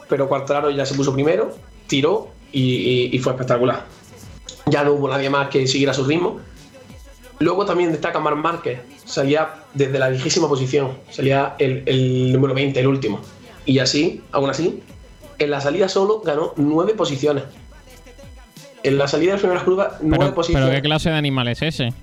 [0.07, 1.55] pero Cuartararo ya se puso primero,
[1.87, 3.85] tiró y, y- y fue espectacular.
[4.67, 6.39] Ya no hubo nadie más que siguiera su ritmo.
[7.39, 12.79] Luego también destaca Marc Márquez, salía desde la vigésima posición, salía el, el número 20,
[12.79, 13.19] el último.
[13.65, 14.81] Y así, aún así,
[15.39, 17.43] en la salida solo ganó nueve posiciones.
[18.83, 20.69] En la salida de las primeras curvas, nueve Pero, posiciones.
[20.69, 21.93] pero ¿qué clase de animal es ese?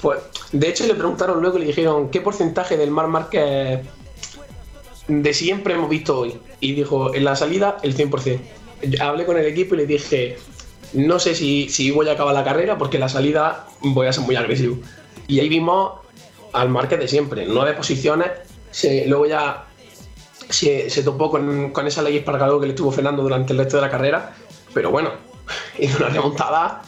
[0.00, 0.20] Pues,
[0.52, 3.80] de hecho, le preguntaron luego y le dijeron qué porcentaje del Mar Márquez
[5.08, 6.38] de siempre hemos visto hoy.
[6.60, 8.40] Y dijo, en la salida, el 100%.
[8.82, 10.38] Yo Hablé con el equipo y le dije,
[10.92, 14.12] no sé si, si voy a acabar la carrera porque en la salida voy a
[14.12, 14.78] ser muy agresivo.
[15.26, 15.92] Y ahí vimos
[16.52, 18.30] al Márquez de siempre, de posiciones.
[19.06, 19.66] luego ya
[20.48, 23.76] se, se topó con, con, esa ley espargado que le estuvo frenando durante el resto
[23.76, 24.34] de la carrera,
[24.74, 25.10] pero bueno,
[25.78, 26.82] hizo una remontada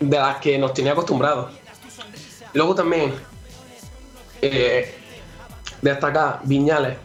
[0.00, 1.52] de las que nos tenía acostumbrados.
[2.56, 3.12] Luego también
[4.40, 4.90] eh,
[5.82, 6.96] destacar Viñales,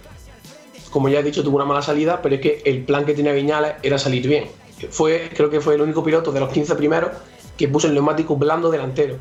[0.91, 3.33] como ya he dicho, tuvo una mala salida, pero es que el plan que tenía
[3.33, 4.45] Viñales era salir bien.
[4.91, 7.11] Fue, creo que fue el único piloto de los 15 primeros
[7.57, 9.17] que puso el neumático blando delantero.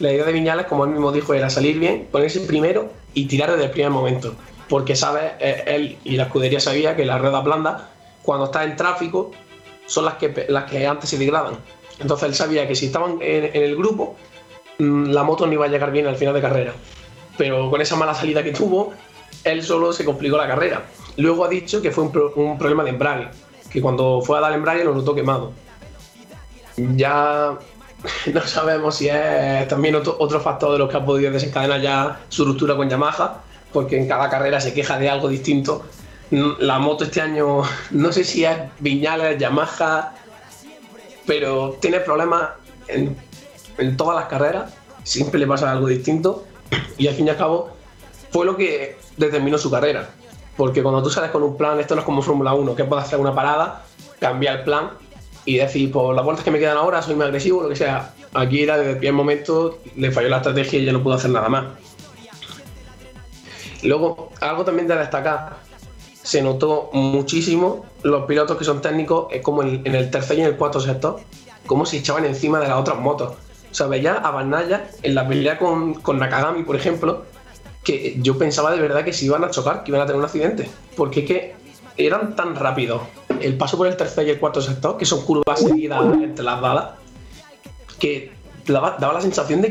[0.00, 3.50] La idea de Viñales, como él mismo dijo, era salir bien, ponerse primero y tirar
[3.50, 4.34] desde el primer momento.
[4.68, 7.84] Porque sabe, eh, él y la escudería sabía que las ruedas blandas,
[8.22, 9.30] cuando está en tráfico,
[9.86, 11.56] son las que, las que antes se degradan.
[12.00, 14.16] Entonces él sabía que si estaban en, el grupo,
[14.78, 16.72] la moto no iba a llegar bien al final de carrera.
[17.36, 18.92] Pero con esa mala salida que tuvo,
[19.44, 20.84] él solo se complicó la carrera.
[21.16, 23.28] Luego ha dicho que fue un, problema de embrague,
[23.70, 25.52] que cuando fue a dar embrague lo notó quemado.
[26.76, 27.56] Ya
[28.32, 32.44] no sabemos si es también otro, factor de los que ha podido desencadenar ya su
[32.44, 35.84] ruptura con Yamaha, porque en cada carrera se queja de algo distinto.
[36.30, 40.14] La moto este año, no sé si es Viñales, Yamaha,
[41.26, 42.50] pero tiene problemas
[42.88, 43.16] en,
[43.96, 44.72] todas las carreras,
[45.02, 46.44] siempre le pasa algo distinto
[46.96, 47.70] y al fin y al cabo
[48.30, 50.10] fue lo que determinó su carrera.
[50.56, 53.04] Porque cuando tú sales con un plan, esto no es como Fórmula 1, que puedes
[53.04, 53.84] hacer una parada,
[54.20, 54.90] cambiar el plan
[55.44, 58.14] y decir, por las vueltas que me quedan ahora soy más agresivo, lo que sea.
[58.32, 61.30] Aquí era desde el primer momento, le falló la estrategia y ya no pudo hacer
[61.30, 61.66] nada más.
[63.82, 65.58] Luego, algo también de destacar,
[66.22, 70.46] se notó muchísimo los pilotos que son técnicos, es como en, el tercer y en
[70.48, 71.20] el cuarto sector,
[71.66, 73.34] cómo se echaban encima de las otras motos.
[73.74, 77.24] O sea, veía a Banaya en la pelea con, Nakagami, por ejemplo,
[77.82, 80.24] que yo pensaba de verdad que se iban a chocar, que iban a tener un
[80.24, 80.70] accidente.
[80.96, 81.54] Porque es que
[81.96, 83.02] eran tan rápidos
[83.40, 86.60] el paso por el tercer y el cuarto sector, que son curvas seguidas entre las
[86.60, 86.90] balas,
[87.98, 88.30] que
[88.64, 89.70] daba, la sensación de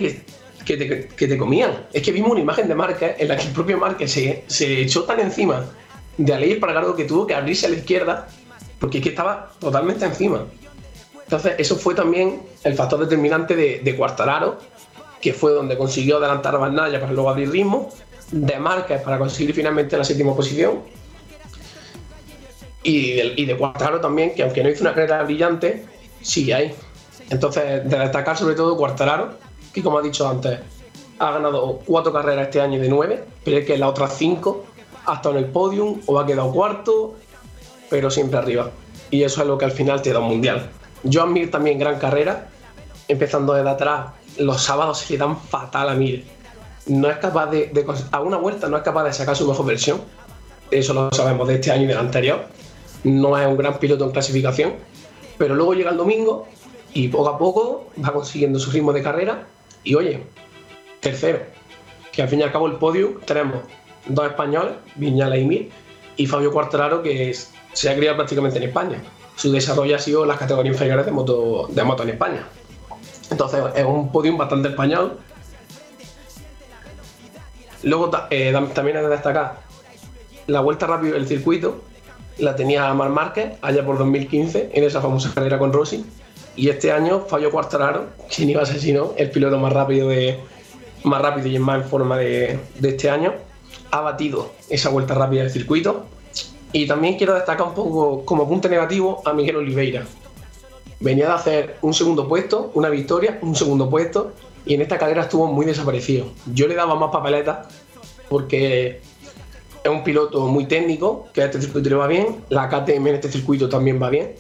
[0.66, 1.86] que, te, comían.
[1.94, 5.06] Es que vimos una imagen de Márquez en la que el propio Márquez se, echó
[5.06, 5.64] tan encima
[6.18, 8.28] de Aleix Espargaró que tuvo que abrirse a la izquierda
[8.80, 10.46] porque es que estaba totalmente encima.
[11.24, 14.58] Entonces, eso fue también el factor determinante de, de Cuartararo,
[15.22, 17.90] que fue donde consiguió adelantar a Barnalla para luego abrir ritmo,
[18.32, 20.82] de Márquez para conseguir finalmente la séptima posición,
[22.84, 25.86] y de, y Cuartararo también, que aunque no hizo una carrera brillante,
[26.22, 26.76] sigue ahí.
[27.30, 29.36] Entonces, de destacar sobre todo Cuartararo,
[29.74, 30.60] que como ha dicho antes,
[31.20, 34.66] ha ganado cuatro carreras este año de nueve, pero es que las otras cinco
[35.06, 37.16] ha estado en el podium o ha quedado cuarto,
[37.90, 38.72] pero siempre arriba.
[39.10, 40.70] Y eso es lo que al final te da un mundial.
[41.12, 42.48] Joan Mir también gran carrera,
[43.08, 44.12] empezando desde atrás.
[44.38, 46.26] Los sábados se le dan fatal a Mir.
[46.88, 47.72] No es capaz de,
[48.12, 50.02] a una vuelta no es capaz de sacar su mejor versión.
[50.72, 52.46] Eso lo sabemos de este año y del anterior.
[53.04, 54.74] No es un gran piloto en clasificación,
[55.38, 56.48] pero luego llega el domingo
[56.94, 59.46] y poco a poco va consiguiendo su ritmo de carrera.
[59.84, 60.24] Y oye,
[61.00, 61.40] tercero,
[62.12, 63.62] que al fin y al cabo el podio tenemos
[64.08, 65.70] dos españoles, Viñala y Mir,
[66.16, 67.36] y Fabio Cuartararo, que
[67.74, 69.02] se ha criado prácticamente en España.
[69.36, 72.48] Su desarrollo ha sido las categorías inferiores de moto, de moto en España.
[73.30, 75.18] Entonces es un podium bastante español.
[77.84, 79.64] Luego eh, también hay que destacar
[80.48, 81.82] la vuelta rápida del circuito,
[82.38, 86.06] la tenía Mar Márquez allá por 2015 en esa famosa carrera con Rossi.
[86.56, 90.10] Y este año Fabio Cuartararo, quien iba a ser si no, el piloto más rápido
[90.10, 90.40] de
[91.04, 93.34] más rápido y más en forma de, de este año,
[93.92, 96.06] ha batido esa vuelta rápida del circuito.
[96.74, 100.06] Y también quiero destacar un poco como punto negativo a Miguel Oliveira.
[101.00, 104.34] Venía de hacer un segundo puesto, una victoria, un segundo puesto,
[104.66, 106.26] y en esta carrera estuvo muy desaparecido.
[106.52, 107.68] Yo le daba más papeletas
[108.28, 109.02] porque
[109.84, 113.16] es un piloto muy técnico, que a este circuito le va bien, la KTM en
[113.16, 114.34] este circuito también va bien,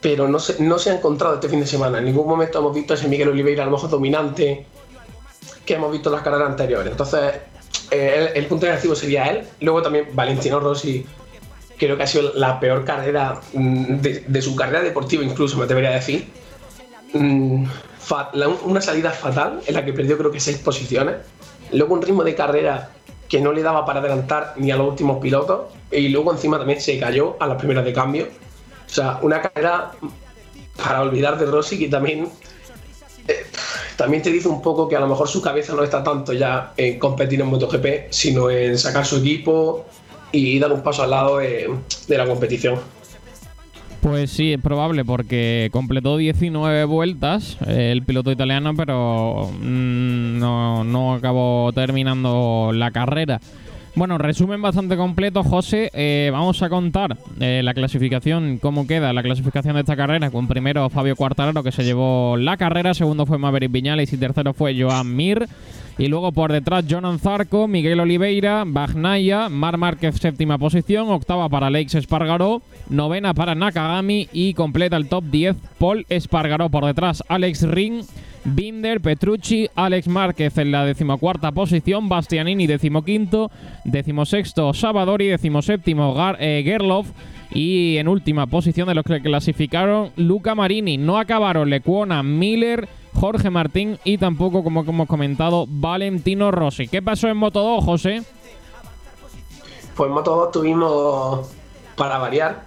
[0.00, 1.98] pero no se, no se ha encontrado este fin de semana.
[1.98, 4.64] En ningún momento hemos visto a ese Miguel Oliveira a lo mejor dominante
[5.66, 6.92] que hemos visto en las carreras anteriores.
[6.92, 7.32] Entonces,
[7.90, 9.44] eh, el, punto negativo sería él.
[9.60, 11.04] Luego también Valentino Rossi,
[11.76, 15.90] creo que ha sido la peor carrera mm, de, su carrera deportiva, incluso me debería
[15.90, 16.26] decir.
[17.12, 17.64] Mm,
[18.64, 21.16] una salida fatal en la que perdió creo que seis posiciones.
[21.72, 22.90] Luego un ritmo de carrera
[23.28, 25.72] que no le daba para adelantar ni a los últimos pilotos.
[25.90, 28.28] Y luego encima también se cayó a las primeras de cambio.
[28.86, 29.92] O sea, una carrera
[30.76, 32.28] para olvidar de Rossi que también
[33.28, 33.46] eh,
[33.96, 36.72] también te dice un poco que a lo mejor su cabeza no está tanto ya
[36.76, 39.86] en competir en MotoGP, sino en sacar su equipo
[40.32, 41.68] y dar un paso al lado de,
[42.08, 42.76] la competición.
[44.00, 50.82] Pues sí, es probable porque completó 19 vueltas eh, el piloto italiano, pero mm, no,
[50.82, 53.40] no acabó terminando la carrera.
[53.94, 55.90] Bueno, resumen bastante completo, José.
[55.92, 60.48] Eh, vamos a contar eh, la clasificación, cómo queda la clasificación de esta carrera, con
[60.48, 64.80] primero Fabio Cuartararo, que se llevó la carrera, segundo fue Maverick Viñales y tercero fue
[64.80, 65.46] Joan Mir.
[65.98, 71.66] Y luego por detrás Jonan Zarco, Miguel Oliveira, Bagnaya, Mar Márquez séptima posición, octava para
[71.66, 76.70] Alex Espargaró, novena para Nakagami y completa el top 10 Paul Espargaró.
[76.70, 78.04] Por detrás Alex Ring,
[78.44, 83.50] Binder, Petrucci, Alex Márquez en la decimocuarta posición, Bastianini decimoquinto,
[83.84, 87.08] decimosexto Salvadori, decimoséptimo eh, Gerloff
[87.50, 90.98] y en última posición de los que clasificaron Luca Marini.
[90.98, 96.88] No acabaron Lecuona, Miller, Jorge Martín y tampoco, como hemos comentado, Valentino Rossi.
[96.88, 98.22] ¿Qué pasó en Moto 2, José?
[99.94, 101.50] Pues en Moto 2 tuvimos,
[101.96, 102.64] para variar,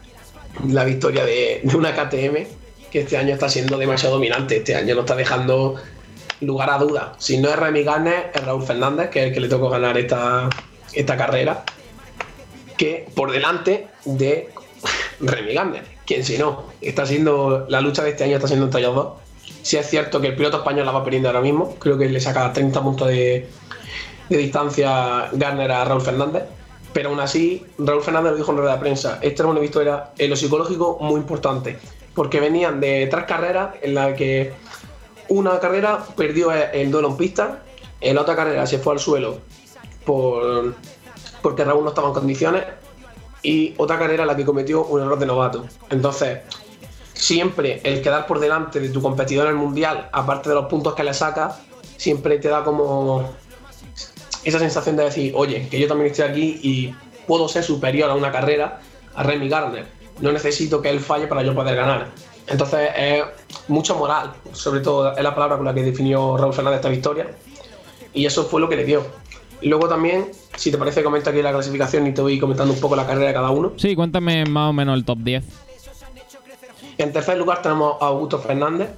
[0.67, 2.64] la victoria de, una KTM
[2.99, 4.57] este año está siendo demasiado dominante.
[4.57, 5.75] Este año no está dejando
[6.41, 7.09] lugar a dudas.
[7.17, 9.97] Si no es Remy Garner, es Raúl Fernández, que es el que le tocó ganar
[9.97, 10.49] esta,
[10.93, 11.63] esta carrera.
[12.77, 14.49] Que por delante de
[15.19, 18.81] Remy Garner, quien si no, está siendo la lucha de este año está siendo entre
[18.81, 19.25] ellos dos
[19.65, 21.75] si es cierto que el piloto español la va perdiendo ahora mismo.
[21.79, 23.49] Creo que le saca 30 puntos de,
[24.29, 26.43] distancia Garner a Raúl Fernández.
[26.93, 29.17] Pero aún así, Raúl Fernández lo dijo en rueda de prensa.
[29.23, 31.79] Esta era una victoria en lo psicológico muy importante.
[32.15, 34.53] Porque venían de tres carreras en las que
[35.27, 37.63] una carrera perdió el duelo en pista,
[38.01, 39.39] en la otra carrera se fue al suelo
[40.05, 40.75] por,
[41.41, 42.63] porque Raúl no estaba en condiciones
[43.41, 45.65] y otra carrera en la que cometió un error de novato.
[45.89, 46.39] Entonces,
[47.13, 50.95] siempre el quedar por delante de tu competidor en el mundial, aparte de los puntos
[50.95, 51.59] que le sacas,
[51.97, 53.33] siempre te da como
[54.43, 56.95] esa sensación de decir, oye, que yo también estoy aquí y
[57.27, 58.79] puedo ser superior a una carrera
[59.15, 59.87] a Remy Gardner.
[60.21, 62.07] No necesito que él falle para yo poder ganar.
[62.47, 63.23] Entonces es
[63.67, 67.27] mucho moral, sobre todo es la palabra con la que definió Raúl Fernández esta victoria.
[68.13, 69.05] Y eso fue lo que le dio.
[69.61, 72.95] Luego también, si te parece, comenta aquí la clasificación y te voy comentando un poco
[72.95, 73.73] la carrera de cada uno.
[73.77, 75.43] Sí, cuéntame más o menos el top 10.
[76.97, 78.89] En tercer lugar tenemos a Augusto Fernández,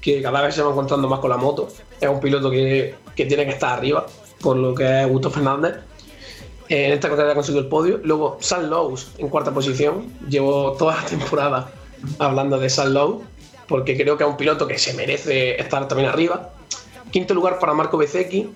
[0.00, 1.68] que cada vez se va encontrando más con la moto.
[2.00, 4.06] Es un piloto que, tiene que estar arriba,
[4.40, 5.76] por lo que es Augusto Fernández.
[6.72, 8.00] En esta carrera ha conseguido el podio.
[8.02, 10.10] Luego, San Lowe's en cuarta posición.
[10.28, 11.70] Llevo toda la temporada
[12.18, 13.22] hablando de San Lowe,
[13.68, 16.50] porque creo que es un piloto que se merece estar también arriba.
[17.10, 18.54] Quinto lugar para Marco Bezzecchi,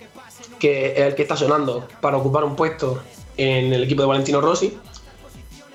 [0.58, 3.02] que es el que está sonando para ocupar un puesto
[3.36, 4.78] en el equipo de Valentino Rossi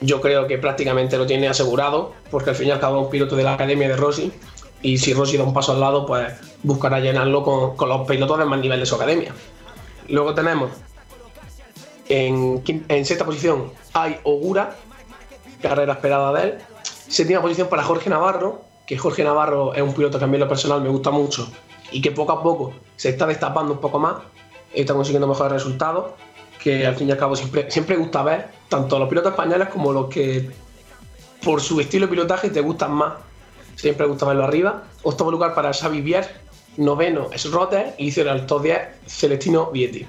[0.01, 3.11] yo creo que prácticamente lo tiene asegurado, porque al fin y al cabo es un
[3.11, 4.31] piloto de la academia de Rossi,
[4.81, 6.33] y si Rossi da un paso al lado, pues
[6.63, 9.33] buscará llenarlo con, los pilotos de más nivel de su academia.
[10.09, 10.71] Luego tenemos
[12.11, 14.75] en, en sexta posición hay Ogura,
[15.61, 16.57] carrera esperada de él.
[16.83, 20.41] Séptima posición para Jorge Navarro, que Jorge Navarro es un piloto que a mí en
[20.41, 21.49] lo personal me gusta mucho
[21.91, 24.15] y que poco a poco se está destapando un poco más,
[24.73, 26.11] está consiguiendo mejores resultados
[26.61, 29.91] que al fin y al cabo siempre, siempre gusta ver, tanto los pilotos españoles como
[29.91, 30.51] los que
[31.43, 33.13] por su estilo de pilotaje te gustan más.
[33.75, 34.83] Siempre gusta verlo arriba.
[35.01, 36.29] Octavo lugar para Xavi Bier,
[36.77, 40.05] noveno es Rotter y hicieron el top 10 Celestino Vietti.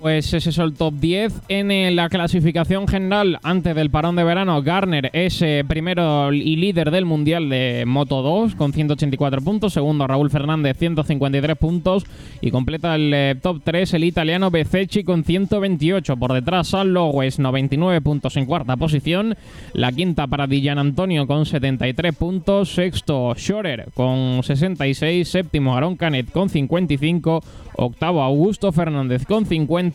[0.00, 1.32] Pues ese es el top 10.
[1.48, 6.54] En eh, la clasificación general, antes del parón de verano, Garner es eh, primero y
[6.54, 9.72] líder del Mundial de Moto 2 con 184 puntos.
[9.72, 12.06] Segundo, Raúl Fernández, 153 puntos.
[12.40, 16.16] Y completa el eh, top 3 el italiano Bezzecchi con 128.
[16.16, 19.36] Por detrás, San Lowes, 99 puntos en cuarta posición.
[19.72, 22.72] La quinta para Dillan Antonio con 73 puntos.
[22.72, 25.26] Sexto, Schorer con 66.
[25.28, 27.42] Séptimo, Aaron Canet con 55.
[27.80, 29.87] Octavo, Augusto Fernández con 50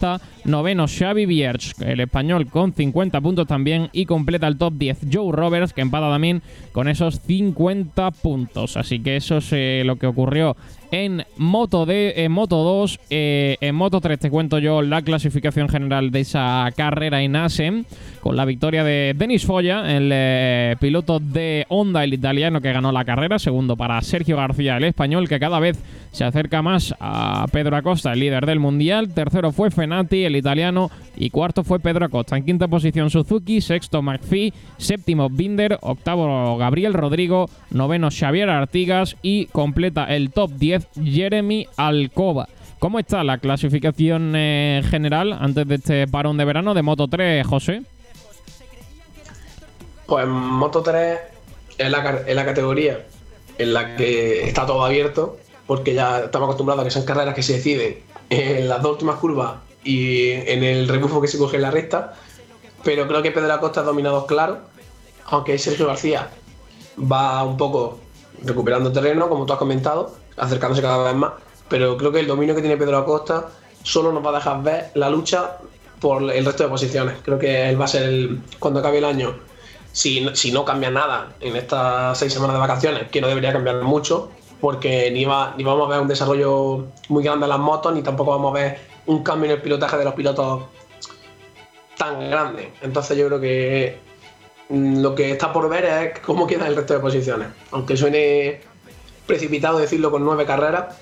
[0.45, 5.31] noveno Xavi Bierch, el español con 50 puntos también y completa el top 10 Joe
[5.31, 6.41] Roberts que empata también
[6.71, 8.77] con esos 50 puntos.
[8.77, 10.55] Así que eso es eh, lo que ocurrió
[10.93, 12.99] en Moto, de, Moto 2.
[13.09, 17.87] Eh, en Moto 3 te cuento yo la clasificación general de esa carrera en Asen,
[18.21, 22.91] con la victoria de Denis Foya, el eh, piloto de Honda, el italiano que ganó
[22.91, 23.39] la carrera.
[23.39, 28.13] Segundo para Sergio García, el español, que cada vez se acerca más a Pedro Acosta,
[28.13, 29.15] el líder del mundial.
[29.15, 30.91] Tercero fue Fenati, el italiano.
[31.15, 32.37] Y cuarto fue Pedro Acosta.
[32.37, 39.45] En quinta posición Suzuki, sexto McPhee, séptimo Binder, octavo Gabriel Rodrigo, noveno Xavier Artigas y
[39.47, 42.47] completa el top 10 Jeremy Alcoba.
[42.79, 47.47] ¿Cómo está la clasificación eh, general antes de este parón de verano de Moto 3,
[47.47, 47.84] José?
[50.05, 51.17] Pues Moto 3
[51.77, 53.05] es la, categoría
[53.57, 57.43] en la que está todo abierto, porque ya estamos acostumbrados a que son carreras que
[57.43, 61.61] se deciden en las dos últimas curvas y en el rebufo que se coge en
[61.61, 62.15] la recta.
[62.84, 64.59] Pero creo que Pedro Acosta ha dominado claro,
[65.27, 66.29] aunque Sergio García
[66.99, 67.99] va un poco
[68.43, 71.34] recuperando terreno, como tú has comentado, acercándose cada vez más.
[71.69, 73.49] Pero creo que el dominio que tiene Pedro Acosta
[73.84, 75.57] solo nos va a dejar ver la lucha
[75.99, 77.15] por el resto de posiciones.
[77.23, 79.36] Creo que él va a ser el, cuando acabe el año,
[79.91, 83.81] si, si no cambia nada en estas seis semanas de vacaciones, que no debería cambiar
[83.84, 87.93] mucho, porque ni, va, ni vamos a ver un desarrollo muy grande en las motos,
[87.93, 90.63] ni tampoco vamos a ver un cambio en el pilotaje de los pilotos
[91.97, 92.73] tan grande.
[92.81, 93.97] Entonces yo creo que
[94.69, 97.47] lo que está por ver es cómo queda el resto de posiciones.
[97.71, 98.61] Aunque suene
[99.26, 100.95] precipitado decirlo con nueve carreras,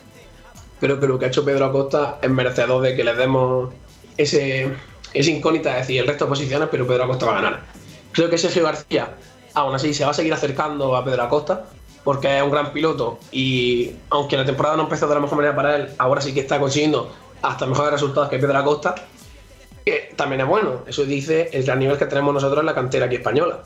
[0.80, 3.74] creo que lo que ha hecho Pedro Acosta es merecedor de que le demos
[4.17, 4.74] ese,
[5.13, 7.59] esa incógnita, es decir, el resto de posiciones, pero Pedro Acosta va a ganar.
[8.11, 9.15] Creo que Sergio García,
[9.53, 11.65] aún así, se va a seguir acercando a Pedro Acosta,
[12.03, 15.55] porque es un gran piloto y aunque la temporada no empezó de la mejor manera
[15.55, 17.11] para él, ahora sí que está consiguiendo
[17.41, 18.95] hasta mejores resultados que Pedro Acosta,
[19.86, 20.84] que también es bueno.
[20.88, 23.63] Eso dice el gran nivel que tenemos nosotros en la cantera aquí española.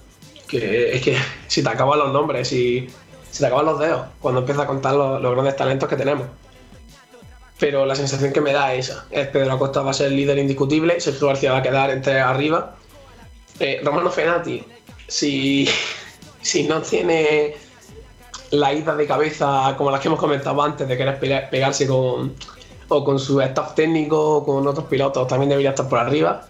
[0.48, 2.88] Que es que si te acaban los nombres, si,
[3.36, 6.26] si te acaban los dedos, cuando empiezas a contar los, los grandes talentos que tenemos
[7.60, 9.06] pero la sensación que me da es esa.
[9.12, 12.20] Es Pedro Acosta va a ser el líder indiscutible, Sergio García va a quedar entre
[12.20, 12.76] arriba.
[13.60, 14.64] Eh, Romano Fenati,
[15.08, 15.68] si,
[16.42, 17.56] si no tiene
[18.52, 22.36] la ida de cabeza como las que hemos comentado antes de querer pegarse con
[22.88, 26.48] o con su staff técnico o con otros pilotos, también debería estar por arriba.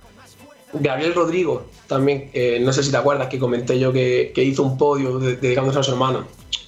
[0.73, 4.77] Gabriel Rodrigo, también, eh, no sé si te acuerdas que comenté yo que, hizo un
[4.77, 6.25] podio dedicándose a su hermano.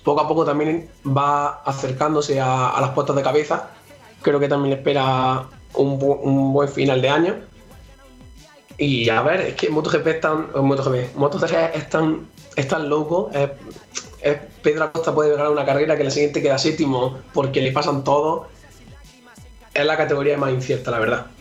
[0.07, 3.71] Poco a poco también va acercándose a, las puertas de cabeza
[4.21, 5.99] creo que también espera un,
[6.53, 7.35] buen final de año.
[8.77, 10.47] Y a ver, es que MotoGP es tan.
[10.55, 12.89] MotoGP, MotoGP es tan, es tan.
[14.21, 18.05] Es, Pedro Acosta puede ganar una carrera que la siguiente queda séptimo porque le pasan
[18.05, 18.47] todo.
[19.73, 21.36] Es la categoría más incierta, la verdad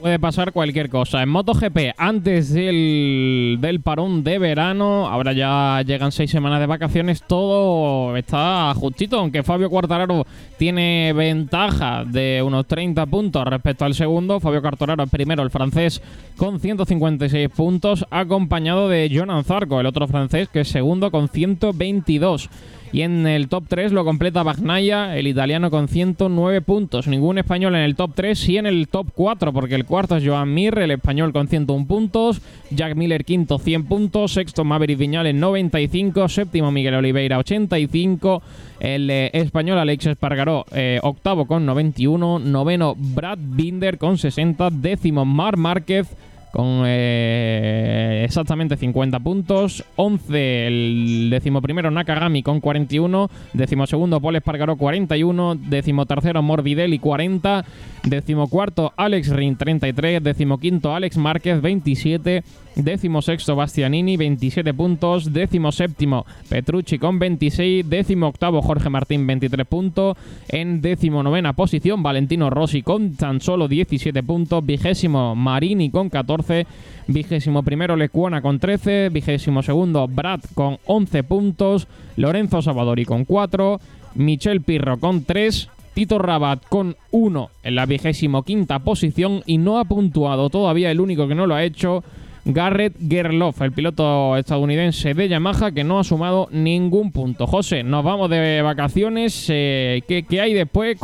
[0.00, 1.22] puede pasar cualquier cosa.
[1.22, 7.22] En MotoGP, antes del, del, parón de verano, ahora ya llegan seis semanas de vacaciones,
[7.26, 10.26] todo está justito, aunque Fabio Quartararo
[10.58, 14.40] tiene ventaja de unos 30 puntos respecto al segundo.
[14.40, 16.00] Fabio Quartararo es primero, el francés,
[16.36, 22.48] con 156 puntos, acompañado de Jonan Zarco, el otro francés, que es segundo con 122.
[22.92, 27.06] Y en el top 3 lo completa Bagnaya, el italiano con 109 puntos.
[27.06, 30.26] Ningún español en el top 3, sí en el top 4, porque el cuarto es
[30.26, 32.42] Joan Mir, el español con 101 puntos.
[32.70, 34.32] Jack Miller quinto 100 puntos.
[34.32, 36.28] Sexto Maverick Viñales 95.
[36.28, 38.42] Séptimo Miguel Oliveira 85.
[38.80, 42.40] El eh, español Alex Espargaró eh, octavo con 91.
[42.40, 44.70] Noveno Brad Binder con 60.
[44.70, 46.08] Décimo Mar Márquez
[46.52, 49.84] con eh, exactamente 50 puntos.
[49.96, 53.30] 11 el decimoprimero Nakagami con 41.
[53.52, 55.56] Decimosegundo Paul Espargaró 41.
[55.56, 57.64] Decimotercero Morbidelli 40.
[58.04, 60.22] Decimocuarto Alex Rin 33.
[60.22, 62.42] Decimoquinto Alex Márquez 27.
[62.76, 65.32] Décimo sexto Bastianini, 27 puntos.
[65.32, 67.88] Décimo séptimo Petrucci con 26.
[67.88, 70.16] Décimo octavo Jorge Martín, 23 puntos.
[70.48, 74.64] En décimo novena posición Valentino Rossi con tan solo 17 puntos.
[74.64, 76.66] Vigésimo Marini con 14.
[77.06, 79.10] Vigésimo primero Lecuona con 13.
[79.10, 81.86] Vigésimo segundo Brad con 11 puntos.
[82.16, 83.78] Lorenzo Savadori con 4.
[84.14, 85.68] Michel Pirro con 3.
[85.94, 91.00] Tito Rabat con 1 en la vigésimo quinta posición y no ha puntuado todavía el
[91.00, 92.02] único que no lo ha hecho
[92.44, 97.46] Garrett Gerloff, el piloto estadounidense de Yamaha, que no ha sumado ningún punto.
[97.46, 99.46] José, nos vamos de vacaciones.
[99.48, 100.98] Eh, ¿qué, hay después?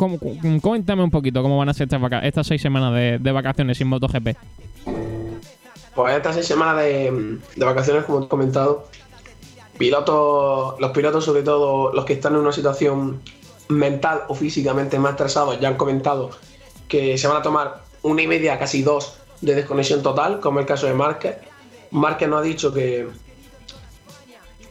[0.61, 1.87] Cuéntame un poquito cómo van a ser
[2.23, 4.35] estas, seis semanas de, vacaciones sin MotoGP.
[5.95, 8.87] Pues estas seis semanas de, vacaciones, como he comentado,
[9.77, 13.21] pilotos, los pilotos, sobre todo los que están en una situación
[13.69, 16.31] mental o físicamente más estresados, ya han comentado
[16.87, 20.65] que se van a tomar una y media, casi dos de desconexión total, como el
[20.65, 21.37] caso de Márquez.
[21.91, 23.07] Márquez nos ha dicho que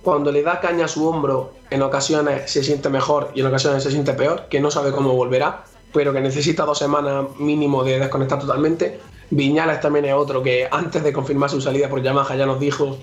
[0.03, 3.83] cuando le da caña a su hombro, en ocasiones se siente mejor y en ocasiones
[3.83, 7.99] se siente peor, que no sabe cómo volverá, pero que necesita dos semanas mínimo de
[7.99, 9.01] desconectar totalmente.
[9.31, 12.97] Viñales también es otro que antes de confirmar su salida por Yamaha ya nos dijo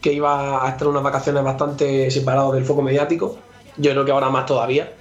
[0.00, 3.38] que iba a estar unas vacaciones bastante separado del foco mediático.
[3.78, 4.92] Yo creo que ahora más todavía.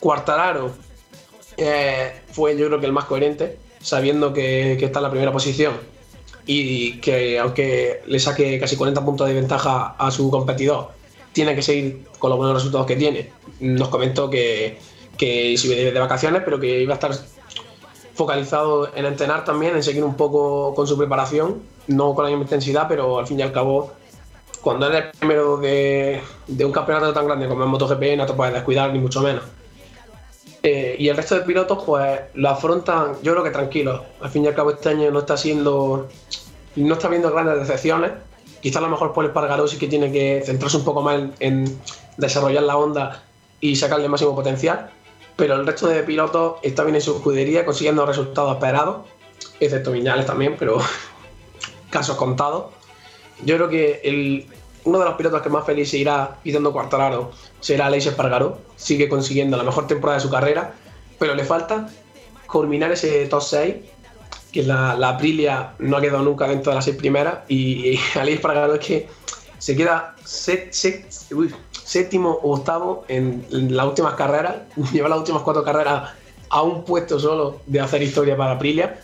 [0.00, 0.70] Cuartararo
[1.56, 5.74] eh, fue yo creo que el más coherente sabiendo que, está en la primera posición
[6.46, 10.90] y que aunque le saque casi 40 puntos de ventaja a su competidor,
[11.32, 13.30] tiene que seguir con los buenos resultados que tiene.
[13.60, 14.78] Nos comentó que,
[15.16, 17.12] que si de, de vacaciones, pero que iba a estar
[18.14, 22.44] focalizado en entrenar también, en seguir un poco con su preparación, no con la misma
[22.44, 23.92] intensidad, pero al fin y al cabo,
[24.62, 28.54] cuando eres primero de, de un campeonato tan grande como el MotoGP, no te puedes
[28.54, 29.44] descuidar, ni mucho menos.
[30.62, 34.02] Eh, y el resto de pilotos, pues lo afrontan, yo creo que tranquilos.
[34.20, 36.08] Al fin y al cabo, este año no está siendo.
[36.76, 38.12] No está viendo grandes decepciones.
[38.60, 41.20] Quizás a lo mejor por el Pargaró sí que tiene que centrarse un poco más
[41.38, 41.78] en,
[42.16, 43.22] desarrollar la onda
[43.60, 44.90] y sacarle el máximo potencial.
[45.36, 49.06] Pero el resto de pilotos está bien en su escudería, consiguiendo resultados esperados,
[49.60, 50.78] excepto Viñales también, pero
[51.90, 52.66] casos contados.
[53.44, 54.48] Yo creo que el,
[54.88, 58.58] uno de los pilotos que más feliz se irá pidiendo Cuartararo será Aleix Espargaró.
[58.76, 60.72] Sigue consiguiendo la mejor temporada de su carrera,
[61.18, 61.88] pero le falta
[62.46, 63.74] culminar ese top 6,
[64.50, 68.00] que la, la Aprilia no ha quedado nunca dentro de las seis primeras, y, y
[68.18, 69.08] Aleix Espargaró es que
[69.58, 74.56] se queda séptimo o octavo en, las últimas carreras,
[74.92, 76.12] lleva las últimas cuatro carreras
[76.48, 79.00] a un puesto solo de hacer historia para Aprilia,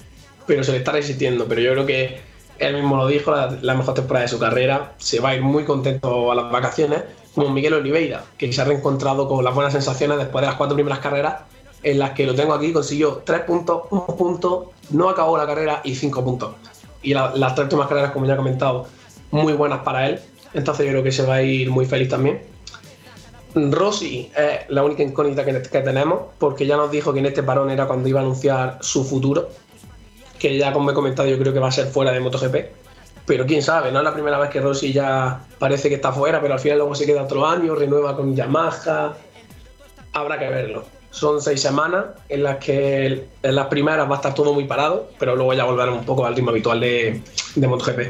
[0.47, 1.45] pero se le está resistiendo.
[1.47, 5.21] Pero yo creo que él mismo lo dijo, la, mejor temporada de su carrera, se
[5.21, 7.03] va a ir muy contento a las vacaciones,
[7.35, 10.75] como Miguel Oliveira, que se ha reencontrado con las buenas sensaciones después de las cuatro
[10.75, 11.43] primeras carreras,
[11.83, 15.81] en las que lo tengo aquí, consiguió tres puntos, un punto, no acabó la carrera
[15.85, 16.55] y cinco puntos.
[17.03, 18.87] Y las tres últimas carreras, como ya he comentado,
[19.31, 20.21] muy buenas para él.
[20.55, 22.41] Entonces yo creo que se va a ir muy feliz también.
[23.55, 27.71] Rossi es la única incógnita que, tenemos, porque ya nos dijo que en este parón
[27.71, 29.51] era cuando iba a anunciar su futuro,
[30.45, 32.55] que ya como he comentado yo creo que va a ser fuera de MotoGP.
[33.25, 36.39] Pero quién sabe, no es la primera vez que Rossi ya parece que está fuera,
[36.43, 39.15] pero al final luego se queda otro año, renueva con Yamaha.
[40.13, 40.85] Habrá que verlo.
[41.09, 45.09] Son seis semanas en las que en las primeras va a estar todo muy parado,
[45.19, 47.23] pero luego ya volverá un poco al ritmo habitual de,
[47.55, 48.01] de MotoGP.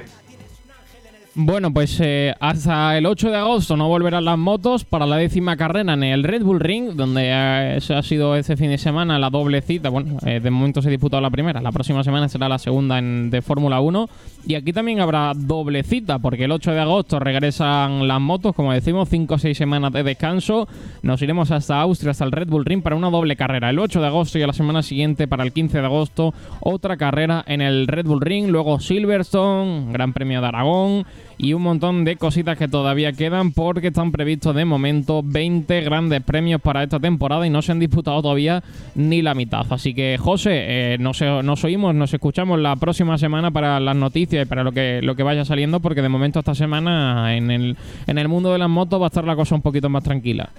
[1.37, 5.57] Bueno, pues eh, hasta el 8 de agosto no volverán las motos para la décima
[5.57, 9.31] carrera en el Red Bull Ring, donde eh, ha sido este fin de semana la
[9.31, 9.89] doble cita.
[9.89, 13.01] Bueno, eh, de momento se ha disputado la primera, la próxima semana será la segunda
[13.01, 14.09] en, de Fórmula 1.
[14.47, 18.73] Y aquí también habrá doble cita, porque el 8 de agosto regresan las motos, como
[18.73, 20.69] decimos, 5 o 6 semanas de descanso.
[21.03, 23.71] Nos iremos hasta Austria, hasta el Red Bull Ring para una doble carrera.
[23.71, 26.97] El 8 de agosto y a la semana siguiente, para el 15 de agosto, otra
[26.97, 28.51] carrera en el Red Bull Ring.
[28.51, 31.05] Luego Silverstone, Gran Premio de Aragón
[31.39, 36.23] y un montón de cositas que todavía quedan porque están previstos de momento 20 grandes
[36.23, 38.63] premios para esta temporada y no se han disputado todavía
[38.95, 39.67] ni la mitad.
[39.71, 44.45] Así que José, eh, nos, nos, oímos, nos escuchamos la próxima semana para las noticias
[44.45, 47.77] y para lo que, lo que vaya saliendo porque de momento esta semana en el,
[48.07, 50.51] en el mundo de las motos va a estar la cosa un poquito más tranquila.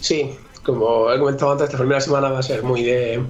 [0.00, 0.30] Sí,
[0.62, 3.22] como he comentado antes, esta primera semana va a ser muy de,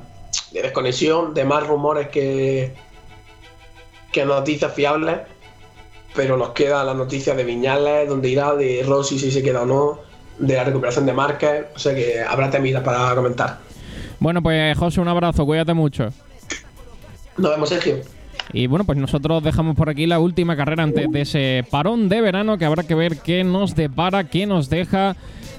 [0.52, 2.74] de desconexión, de más rumores que,
[4.10, 5.18] que noticias fiables
[6.14, 9.66] pero nos queda la noticia de Viñales, donde irá, de Rossi si se queda o
[9.66, 9.98] no,
[10.38, 13.58] de la recuperación de Márquez, o sea que habrá temidas para comentar.
[14.20, 16.08] Bueno, pues José, un abrazo, cuídate mucho.
[17.36, 17.96] Nos vemos, Sergio.
[18.52, 22.20] Y bueno, pues nosotros dejamos por aquí la última carrera antes de ese parón de
[22.20, 25.16] verano que habrá que ver qué nos depara, qué nos deja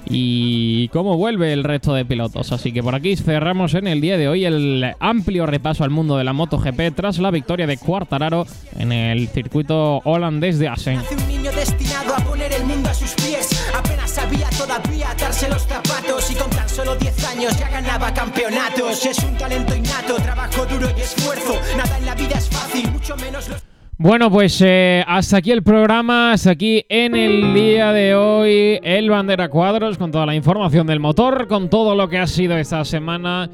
[0.08, 2.52] y cómo vuelve el resto de pilotos.
[2.52, 6.16] Así que por aquí cerramos en el día de hoy el amplio repaso al mundo
[6.16, 8.46] de la MotoGP tras la victoria de Quartararo
[8.78, 11.00] en el circuito holandés de Assen.
[11.10, 13.48] un niño destinado a poner el mundo a sus pies.
[13.76, 19.04] Apenas sabía todavía atarse los zapatos y con tan solo 10 años ya ganaba campeonatos.
[19.04, 21.54] Es un talento innato, trabajo duro y esfuerzo.
[21.76, 23.75] Nada en la vida es fácil, mucho menos los...
[23.98, 29.08] Bueno, pues eh, hasta aquí el programa, hasta aquí en el día de hoy el
[29.08, 32.84] Bandera Cuadros con toda la información del motor, con todo lo que ha sido esta
[32.84, 33.48] semana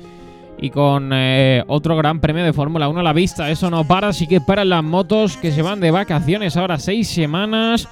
[0.58, 3.50] y con eh, otro gran premio de Fórmula 1 a la vista.
[3.50, 7.06] Eso no para, así que para las motos que se van de vacaciones ahora seis
[7.06, 7.88] semanas.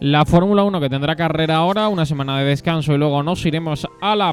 [0.00, 3.86] La Fórmula 1 que tendrá carrera ahora, una semana de descanso y luego nos iremos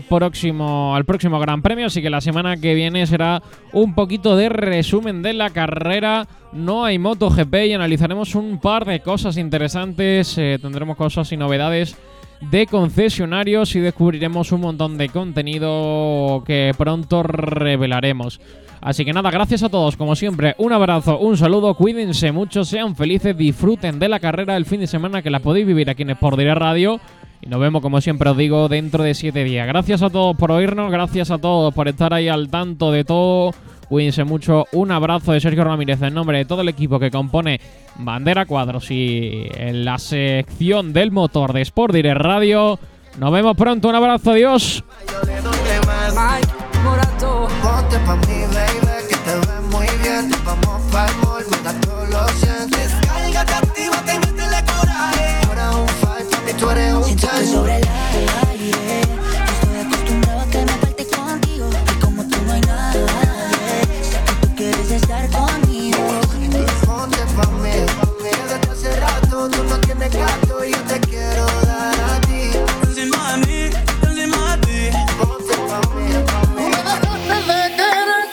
[0.08, 1.88] próximo, al próximo Gran Premio.
[1.88, 6.26] Así que la semana que viene será un poquito de resumen de la carrera.
[6.54, 10.38] No hay MotoGP y analizaremos un par de cosas interesantes.
[10.38, 11.98] Eh, tendremos cosas y novedades
[12.50, 18.40] de concesionarios y descubriremos un montón de contenido que pronto revelaremos.
[18.82, 22.96] Así que nada, gracias a todos, como siempre, un abrazo, un saludo, cuídense mucho, sean
[22.96, 26.12] felices, disfruten de la carrera el fin de semana que la podéis vivir aquí en
[26.12, 27.00] Sport Direct Radio.
[27.42, 29.68] Y nos vemos, como siempre os digo, dentro de siete días.
[29.68, 33.54] Gracias a todos por oírnos, gracias a todos por estar ahí al tanto de todo.
[33.90, 34.66] Cuídense mucho.
[34.74, 37.62] Un abrazo de Sergio Ramírez en nombre de todo el equipo que compone
[37.96, 42.80] Bandera Cuadros y la sección del motor de Sport Direct Radio.
[43.18, 43.88] Nos vemos pronto.
[43.88, 44.32] Un abrazo.
[44.32, 44.84] Adiós.
[50.46, 52.70] Vamos pa'l mall, manda todos los cien.
[52.70, 55.42] Descárgate, actívate y métele coraje.
[55.42, 57.87] Tú eres un fight, tú eres un Siento que sobre el